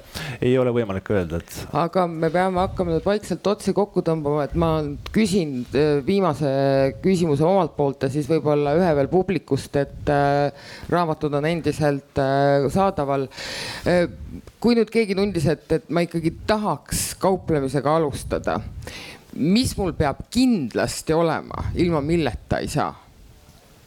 ei 0.43 0.53
ole 0.59 0.73
võimalik 0.75 1.09
öelda, 1.13 1.39
et. 1.41 1.57
aga 1.77 2.05
me 2.09 2.29
peame 2.33 2.61
hakkama 2.63 2.95
nüüd 2.95 3.05
vaikselt 3.07 3.47
otsi 3.47 3.73
kokku 3.75 4.03
tõmbama, 4.05 4.47
et 4.47 4.55
ma 4.59 4.71
küsin 5.15 5.61
äh, 5.71 5.99
viimase 6.05 6.51
küsimuse 7.03 7.45
omalt 7.47 7.75
poolt 7.77 8.05
ja 8.05 8.11
siis 8.13 8.29
võib-olla 8.29 8.75
ühe 8.79 8.91
veel 8.99 9.11
publikust, 9.11 9.75
et 9.79 10.11
äh, 10.13 10.67
raamatud 10.93 11.33
on 11.39 11.49
endiselt 11.49 12.21
äh, 12.21 12.69
saadaval. 12.73 13.27
kui 14.63 14.75
nüüd 14.77 14.89
keegi 14.91 15.15
tundis, 15.17 15.45
et, 15.51 15.65
et 15.75 15.89
ma 15.93 16.03
ikkagi 16.05 16.31
tahaks 16.47 17.13
kauplemisega 17.21 17.97
alustada, 17.99 18.57
mis 19.33 19.73
mul 19.77 19.93
peab 19.97 20.25
kindlasti 20.33 21.15
olema, 21.15 21.69
ilma 21.75 22.01
milleta 22.05 22.61
ei 22.63 22.69
saa? 22.71 22.91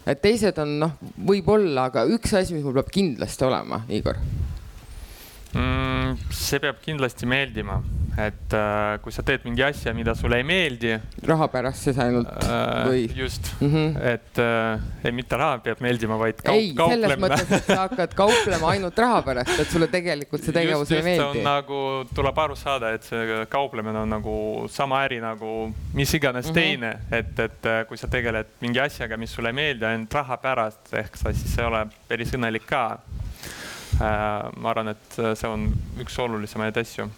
et 0.07 0.21
teised 0.23 0.59
on 0.63 0.77
noh, 0.85 0.93
võib-olla, 1.27 1.89
aga 1.91 2.07
üks 2.15 2.37
asi, 2.39 2.55
mis 2.55 2.65
mul 2.67 2.77
peab 2.79 2.93
kindlasti 2.95 3.49
olema, 3.49 3.83
Igor 3.91 4.21
mm,? 5.57 5.96
See 6.35 6.61
peab 6.63 6.79
kindlasti 6.85 7.27
meeldima, 7.29 7.79
et 8.17 8.55
äh, 8.57 8.97
kui 9.05 9.13
sa 9.13 9.23
teed 9.27 9.45
mingi 9.45 9.65
asja, 9.65 9.93
mida 9.97 10.15
sulle 10.17 10.39
ei 10.41 10.45
meeldi. 10.47 10.95
raha 11.29 11.49
pärast 11.53 11.85
siis 11.85 11.99
ainult 12.01 12.31
äh, 12.45 12.87
või? 12.89 13.03
just 13.17 13.51
mm, 13.61 13.73
-hmm. 13.73 13.99
et 14.13 14.41
äh, 14.41 14.87
ei, 15.05 15.13
mitte 15.13 15.37
raha 15.37 15.59
peab 15.65 15.83
meeldima, 15.85 16.17
vaid 16.21 16.41
kaup, 16.41 16.57
ei, 16.57 16.73
selles 16.73 17.21
mõttes, 17.21 17.51
et 17.59 17.69
sa 17.69 17.79
hakkad 17.83 18.15
kauplema 18.17 18.71
ainult 18.73 18.99
raha 19.05 19.21
pärast, 19.27 19.61
et 19.61 19.73
sulle 19.73 19.91
tegelikult 19.93 20.45
see 20.45 20.57
tegevus 20.57 20.89
just, 20.89 20.97
ei 20.97 21.05
meeldi. 21.11 21.45
nagu 21.45 21.81
tuleb 22.15 22.41
aru 22.47 22.57
saada, 22.57 22.95
et 22.97 23.05
see 23.05 23.43
kauplemine 23.53 24.05
on 24.05 24.17
nagu 24.17 24.37
sama 24.73 25.03
äri 25.05 25.21
nagu 25.21 25.73
mis 25.93 26.15
iganes 26.15 26.47
mm 26.47 26.51
-hmm. 26.51 26.55
teine, 26.55 26.97
et, 27.11 27.39
et 27.39 27.67
äh, 27.67 27.85
kui 27.89 28.01
sa 28.01 28.09
tegeled 28.09 28.57
mingi 28.61 28.81
asjaga, 28.81 29.17
mis 29.17 29.33
sulle 29.33 29.53
ei 29.53 29.61
meeldi 29.61 29.85
ainult 29.85 30.15
raha 30.15 30.37
pärast, 30.37 30.93
ehk 30.93 31.17
sa 31.17 31.33
siis 31.33 31.59
ei 31.59 31.65
ole 31.65 31.87
päris 32.09 32.33
õnnelik 32.33 32.67
ka 32.67 32.99
ma 34.01 34.73
arvan, 34.73 34.93
et 34.93 35.17
see 35.17 35.49
on 35.49 35.71
üks 36.03 36.19
olulisemaid 36.23 36.77
asju. 36.83 37.09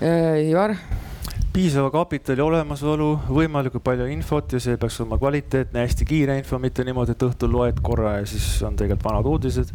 Äh, 0.00 0.48
Ivar 0.48 0.76
piisava 1.50 1.90
kapitali 1.90 2.42
olemasolu, 2.44 3.08
võimalikult 3.34 3.82
palju 3.82 4.06
infot 4.14 4.52
ja 4.54 4.60
see 4.62 4.78
peaks 4.78 5.00
olema 5.02 5.18
kvaliteetne, 5.18 5.82
hästi 5.82 6.06
kiire 6.06 6.36
info, 6.38 6.60
mitte 6.62 6.84
niimoodi, 6.86 7.16
et 7.16 7.24
õhtul 7.26 7.50
loed 7.50 7.80
korra 7.82 8.20
ja 8.20 8.28
siis 8.30 8.46
on 8.66 8.78
tegelikult 8.78 9.08
vanad 9.08 9.30
uudised 9.32 9.72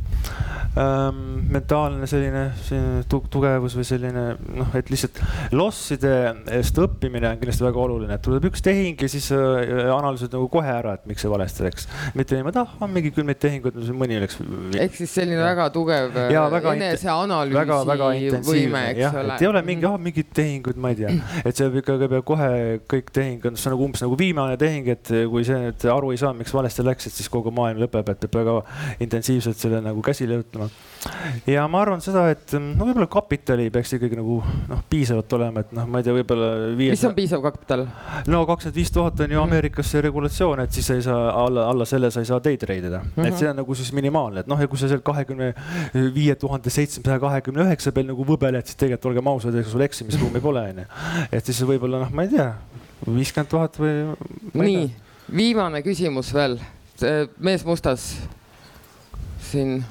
ähm,. 0.82 1.22
mentaalne 1.56 2.08
selline, 2.10 2.48
selline 2.66 3.04
tugevus 3.32 3.76
või 3.78 3.86
selline 3.88 4.24
noh, 4.58 4.72
et 4.76 4.90
lihtsalt 4.92 5.22
losside 5.56 6.14
eest 6.56 6.78
õppimine 6.82 7.30
on 7.30 7.40
kindlasti 7.40 7.66
väga 7.66 7.82
oluline, 7.86 8.18
et 8.18 8.24
tuleb 8.26 8.50
üks 8.50 8.64
tehing 8.66 9.00
ja 9.02 9.10
siis 9.12 9.30
äh, 9.36 9.92
analüüsid 9.94 10.34
nagu 10.36 10.50
kohe 10.52 10.72
ära, 10.72 10.96
et 10.98 11.06
miks 11.10 11.24
see 11.24 11.32
valesti 11.32 11.66
läks. 11.66 11.88
mitte 12.18 12.38
niimoodi, 12.38 12.62
ah 12.64 12.86
on 12.86 12.92
mingi 12.96 13.14
kümneid 13.16 13.40
tehinguid, 13.42 13.80
mõni 13.96 14.20
läks. 14.24 14.40
ehk 14.80 14.98
siis 15.00 15.16
selline 15.20 15.40
ja. 15.40 15.48
väga 15.52 15.70
tugev 15.76 16.20
eneseanalüüsi 16.74 18.42
võime, 18.46 18.84
eks 18.94 19.20
ole. 19.22 19.40
ei 19.40 19.50
ole 19.52 19.64
mingi, 19.66 19.86
mhm. 19.86 19.94
ah 19.94 20.06
mingid 20.10 20.32
tehingud, 20.36 20.80
ma 20.82 20.92
ei 20.94 21.00
tea, 21.02 21.14
et 21.44 21.56
see 21.56 21.72
peab 21.80 22.16
peab 22.16 22.26
kohe 22.28 22.50
kõik 22.92 23.12
tehing 23.16 23.46
on, 23.50 23.60
see 23.60 23.70
on 23.70 23.76
nagu 23.76 23.88
umbes 23.88 24.04
nagu 24.04 24.18
viimane 24.20 24.58
tehing, 24.60 24.90
et 24.94 25.12
kui 25.32 25.46
see 25.48 25.58
nüüd 25.68 25.86
aru 25.92 26.12
ei 26.14 26.22
saa, 26.22 26.34
miks 26.38 26.54
valesti 26.56 26.86
läks, 26.86 27.10
et 27.10 27.18
siis 27.18 27.30
kogu 27.32 27.54
maailm 27.56 27.82
lõpeb, 27.86 28.12
et 28.12 28.26
peab 28.26 28.38
väga 28.42 28.56
intensiivselt 29.04 29.60
selle 29.60 29.82
nagu 29.86 30.04
käsile 30.06 30.40
võtma. 30.42 30.65
Ja 31.48 31.66
ma 31.70 31.82
arvan 31.84 32.02
seda, 32.02 32.26
et 32.34 32.54
no 32.58 32.88
võib-olla 32.88 33.08
kapitali 33.12 33.68
peaks 33.74 33.94
ikkagi 33.98 34.18
nagu 34.18 34.40
noh, 34.70 34.82
piisavalt 34.90 35.36
olema, 35.38 35.62
et 35.66 35.74
noh, 35.76 35.88
ma 35.90 36.02
ei 36.02 36.08
tea, 36.08 36.16
võib-olla 36.16 36.50
viies.... 36.78 36.96
mis 36.96 37.06
on 37.10 37.16
piisav 37.18 37.44
kapital? 37.44 37.86
no 38.32 38.42
kakskümmend 38.50 38.80
viis 38.80 38.92
tuhat 38.96 39.22
on 39.22 39.36
ju 39.36 39.40
mhm. 39.40 39.46
Ameerikas 39.46 39.92
see 39.94 40.04
regulatsioon, 40.06 40.64
et 40.66 40.76
siis 40.76 40.90
sa 40.90 40.98
ei 40.98 41.06
saa 41.06 41.30
alla, 41.44 41.68
alla 41.72 41.88
selle 41.90 42.10
sa 42.14 42.24
ei 42.24 42.30
saa 42.30 42.42
day 42.44 42.58
trade 42.62 42.90
ida 42.90 43.02
mm, 43.04 43.12
-hmm. 43.16 43.30
et 43.30 43.38
see 43.38 43.50
on 43.50 43.60
nagu 43.62 43.78
siis 43.78 43.92
minimaalne, 43.96 44.46
et 44.46 44.52
noh, 44.52 44.62
ja 44.62 44.70
kui 44.72 44.82
sa 44.82 44.90
seal 44.92 45.04
kahekümne 45.06 45.54
viie 46.16 46.36
tuhande 46.42 46.74
seitsmesaja 46.74 47.22
kahekümne 47.22 47.68
üheksa 47.68 47.94
peal 47.96 48.10
nagu 48.10 48.26
võbeled, 48.26 48.66
siis 48.66 48.80
tegelikult 48.82 49.12
olgem 49.12 49.34
ausad, 49.34 49.56
ega 49.56 49.70
sul 49.70 49.86
eksimisruumi 49.86 50.42
pole 50.42 50.66
onju. 50.72 50.88
et 51.32 51.46
siis 51.46 51.62
võib-olla 51.70 52.06
noh, 52.06 52.14
ma 52.16 52.26
ei 52.26 52.34
tea, 52.34 52.50
viiskümmend 53.06 53.52
tuhat 53.52 53.78
või. 53.80 54.16
nii, 54.54 54.88
viimane 55.36 55.82
küsimus 55.86 56.34
veel, 56.34 56.58
mees 57.38 57.66
mustas 57.66 58.16
siin. 59.52 59.84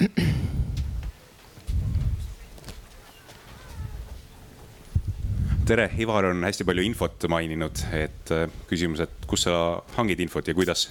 tere, 5.70 5.90
Ivar 6.00 6.24
on 6.30 6.44
hästi 6.46 6.64
palju 6.64 6.82
infot 6.88 7.26
maininud, 7.28 7.76
et 7.92 8.32
äh, 8.32 8.48
küsimus, 8.70 9.00
et 9.04 9.26
kust 9.28 9.44
sa 9.48 9.54
hangid 9.98 10.20
infot 10.24 10.48
ja 10.48 10.54
kuidas? 10.56 10.88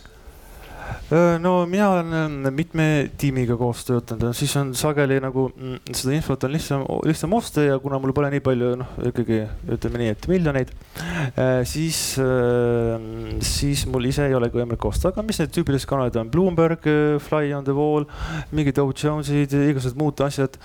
No 1.39 1.65
mina 1.65 1.87
olen 1.89 2.53
mitme 2.53 2.85
tiimiga 3.17 3.55
koos 3.57 3.81
töötanud, 3.87 4.29
siis 4.37 4.51
on 4.59 4.75
sageli 4.77 5.17
nagu 5.23 5.47
mm, 5.49 5.79
seda 5.89 6.13
infot 6.13 6.43
on 6.45 6.53
lihtsam, 6.53 6.83
lihtsam 7.07 7.33
osta 7.33 7.63
ja 7.65 7.79
kuna 7.81 7.97
mul 8.01 8.13
pole 8.13 8.29
nii 8.33 8.43
palju, 8.45 8.69
noh 8.77 8.91
ikkagi 9.09 9.39
ütleme 9.73 10.03
nii, 10.03 10.11
et 10.13 10.27
miljoneid, 10.29 10.73
siis, 11.69 11.99
siis 13.49 13.85
mul 13.89 14.09
ise 14.09 14.27
ei 14.29 14.37
olegi 14.37 14.59
võimalik 14.59 14.85
osta, 14.89 15.09
aga 15.09 15.23
mis 15.25 15.41
need 15.41 15.53
tüüpilised 15.55 15.89
kanalid 15.89 16.19
on, 16.21 16.29
Bloomberg, 16.29 16.85
Fly 17.25 17.55
on 17.57 17.65
the 17.65 17.73
wall, 17.75 18.05
mingid 18.53 18.77
Dow 18.77 18.93
Jones'id, 18.93 19.49
igasugused 19.49 19.97
muud 19.99 20.21
asjad. 20.23 20.59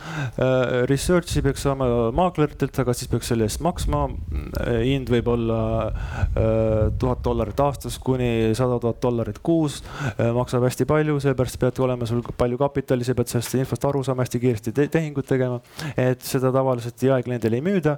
Research'i 0.91 1.41
peaks 1.45 1.65
saama 1.65 1.89
maakleritelt, 2.17 2.77
aga 2.83 2.95
siis 2.97 3.09
peaks 3.13 3.33
selle 3.33 3.49
eest 3.49 3.63
maksma. 3.65 4.05
hind 4.85 5.09
võib 5.13 5.29
olla 5.33 5.61
tuhat 7.01 7.25
dollarit 7.25 7.61
aastas 7.65 7.97
kuni 8.03 8.53
sada 8.57 8.79
tuhat 8.83 9.01
dollarit 9.03 9.41
kuus 9.45 9.81
maksab 10.37 10.65
hästi 10.67 10.87
palju, 10.89 11.17
seepärast 11.23 11.59
pead 11.61 11.81
olema 11.85 12.07
sul 12.09 12.23
palju 12.39 12.59
kapitali, 12.61 13.07
sa 13.07 13.15
pead 13.17 13.31
sellest 13.33 13.57
infost 13.59 13.87
aru 13.89 14.03
saama, 14.07 14.25
hästi 14.27 14.41
kiiresti 14.43 14.75
te 14.77 14.87
tehingut 14.93 15.29
tegema. 15.29 15.61
et 15.97 16.23
seda 16.25 16.53
tavaliselt 16.55 17.03
jaekliendile 17.03 17.61
ei 17.61 17.65
müüda. 17.65 17.97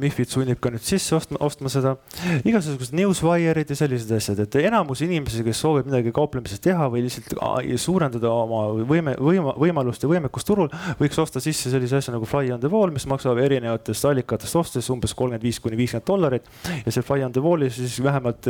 MIFID 0.00 0.30
sunnib 0.32 0.60
ka 0.62 0.72
nüüd 0.74 0.84
sisse 0.84 1.14
ostma, 1.16 1.40
ostma 1.40 1.72
seda. 1.72 1.96
igasugused 2.44 2.94
newswire'id 2.96 3.70
ja 3.70 3.78
sellised 3.78 4.12
asjad, 4.16 4.42
et 4.44 4.58
enamus 4.62 5.02
inimesi, 5.06 5.44
kes 5.46 5.62
soovib 5.64 5.88
midagi 5.90 6.12
kauplemises 6.14 6.62
teha 6.62 6.88
või 6.92 7.04
lihtsalt 7.06 7.36
suurendada 7.80 8.30
oma 8.30 8.62
võime, 8.88 9.16
võima, 9.20 9.54
võimalust 9.58 10.04
ja 10.04 10.10
võimekust 10.10 10.48
turul, 10.48 10.70
võiks 11.00 11.18
osta 11.20 11.42
sisse 11.42 11.72
sellise 11.72 11.98
asja 12.00 12.14
nagu 12.14 12.28
Fly 12.28 12.52
on 12.54 12.60
the 12.62 12.70
wall, 12.70 12.92
mis 12.94 13.06
maksab 13.10 13.38
erinevatest 13.42 14.06
allikatest 14.08 14.56
ostes 14.60 14.90
umbes 14.92 15.14
kolmkümmend 15.16 15.44
viis 15.44 15.60
kuni 15.62 15.78
viiskümmend 15.78 16.06
dollarit. 16.06 16.48
ja 16.84 16.92
see 16.92 17.04
Fly 17.06 17.24
on 17.26 17.32
the 17.32 17.42
wall'i 17.44 17.70
siis 17.72 17.98
vähemalt 18.02 18.48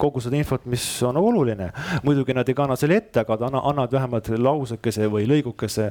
kogu 0.00 0.22
seda 0.24 0.38
infot, 0.38 0.66
mis 0.66 0.84
on 1.06 1.16
oluline. 1.20 1.70
muidugi 2.02 2.34
nad 2.34 2.48
ei 2.48 2.56
kanna 2.58 2.71
anna 2.72 2.80
selle 2.80 2.96
ette, 2.96 3.22
aga 3.22 3.36
anna, 3.46 3.60
annad 3.70 3.92
vähemalt 3.92 4.28
lausekese 4.38 5.08
või 5.12 5.26
lõigukese. 5.28 5.88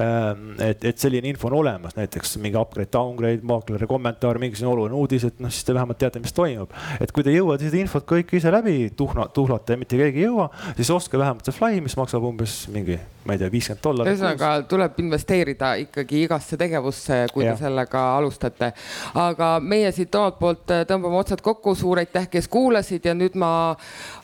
Ähm, 0.00 0.54
et, 0.62 0.84
et 0.84 1.00
selline 1.00 1.28
info 1.30 1.48
on 1.50 1.58
olemas, 1.60 1.96
näiteks 1.98 2.36
mingi 2.42 2.58
upgrade, 2.58 2.90
downgrade, 2.92 3.44
maakleri 3.46 3.88
kommentaar, 3.90 4.40
mingisugune 4.42 4.72
oluline 4.72 4.98
uudis, 4.98 5.26
et 5.28 5.40
noh, 5.44 5.52
siis 5.52 5.66
te 5.66 5.76
vähemalt 5.76 6.00
teate, 6.00 6.22
mis 6.24 6.34
toimub. 6.34 6.72
et 7.00 7.12
kui 7.12 7.24
te 7.26 7.34
jõuate 7.34 7.68
seda 7.68 7.80
infot 7.82 8.06
kõik 8.08 8.32
ise 8.38 8.52
läbi 8.52 8.90
tuhna, 8.96 9.26
tuhlata 9.34 9.74
ja 9.74 9.80
mitte 9.80 9.98
keegi 10.00 10.22
ei 10.22 10.28
jõua, 10.28 10.48
siis 10.76 10.90
ostke 10.94 11.20
vähemalt 11.20 11.44
see 11.44 11.54
Fly, 11.54 11.82
mis 11.84 11.96
maksab 11.98 12.24
umbes 12.24 12.56
mingi, 12.72 12.96
ma 13.24 13.36
ei 13.36 13.42
tea, 13.42 13.50
viiskümmend 13.52 13.84
dollarit. 13.84 14.14
ühesõnaga 14.14 14.52
tuleb 14.70 14.98
investeerida 15.04 15.74
ikkagi 15.84 16.24
igasse 16.24 16.58
tegevusse, 16.60 17.20
kui 17.34 17.44
ja. 17.44 17.54
te 17.54 17.66
sellega 17.66 18.04
alustate. 18.16 18.72
aga 19.20 19.50
meie 19.60 19.92
siit 19.92 20.14
omalt 20.18 20.40
poolt 20.40 20.74
tõmbame 20.88 21.20
otsad 21.20 21.44
kokku, 21.44 21.76
suur 21.78 22.00
aitäh, 22.02 22.28
kes 22.32 22.48
kuulasid 22.48 23.06
ja 23.06 23.14
nüüd 23.16 23.36
ma 23.38 23.52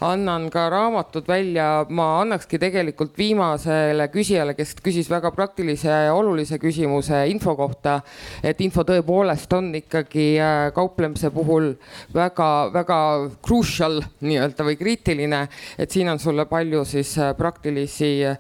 annan 0.04 0.48
ka 0.50 0.68
raamatud 0.72 1.28
välja 1.28 1.84
ma 1.90 2.06
annakski 2.20 2.58
tegelikult 2.60 3.16
viimasele 3.18 4.06
küsijale, 4.12 4.54
kes 4.58 4.76
küsis 4.82 5.10
väga 5.10 5.32
praktilise 5.34 5.90
ja 5.90 6.14
olulise 6.14 6.58
küsimuse 6.62 7.24
info 7.32 7.56
kohta, 7.58 7.98
et 8.46 8.60
info 8.64 8.84
tõepoolest 8.86 9.52
on 9.56 9.72
ikkagi 9.80 10.26
äh, 10.38 10.58
kauplemise 10.76 11.32
puhul 11.34 11.72
väga-väga 12.14 13.00
crucial 13.46 14.00
nii-öelda 14.22 14.66
või 14.66 14.78
kriitiline, 14.80 15.44
et 15.78 15.90
siin 15.90 16.10
on 16.12 16.22
sulle 16.22 16.46
palju 16.50 16.84
siis 16.88 17.16
äh, 17.18 17.34
praktilisi 17.38 18.12
äh, 18.28 18.38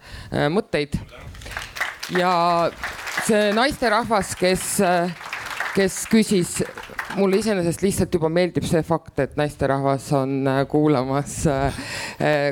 mõtteid. 0.52 0.98
ja 2.18 2.32
see 3.26 3.50
naisterahvas, 3.54 4.34
kes, 4.38 4.64
kes 5.74 5.98
küsis 6.10 6.56
mulle 7.18 7.40
iseenesest 7.40 7.82
lihtsalt 7.82 8.14
juba 8.14 8.30
meeldib 8.32 8.66
see 8.66 8.82
fakt, 8.86 9.18
et 9.22 9.36
naisterahvas 9.38 10.08
on 10.18 10.48
kuulamas 10.70 11.36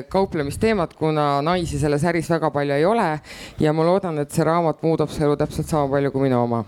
kauplemisteemat, 0.09 0.93
kuna 0.97 1.41
naisi 1.45 1.79
selles 1.79 2.03
äris 2.09 2.29
väga 2.29 2.49
palju 2.51 2.73
ei 2.73 2.85
ole. 2.85 3.19
ja 3.59 3.73
ma 3.73 3.85
loodan, 3.85 4.19
et 4.19 4.31
see 4.31 4.43
raamat 4.43 4.83
muudab 4.83 5.09
su 5.13 5.23
elu 5.23 5.37
täpselt 5.37 5.67
sama 5.67 5.87
palju 5.91 6.11
kui 6.11 6.27
minu 6.27 6.41
oma 6.41 6.63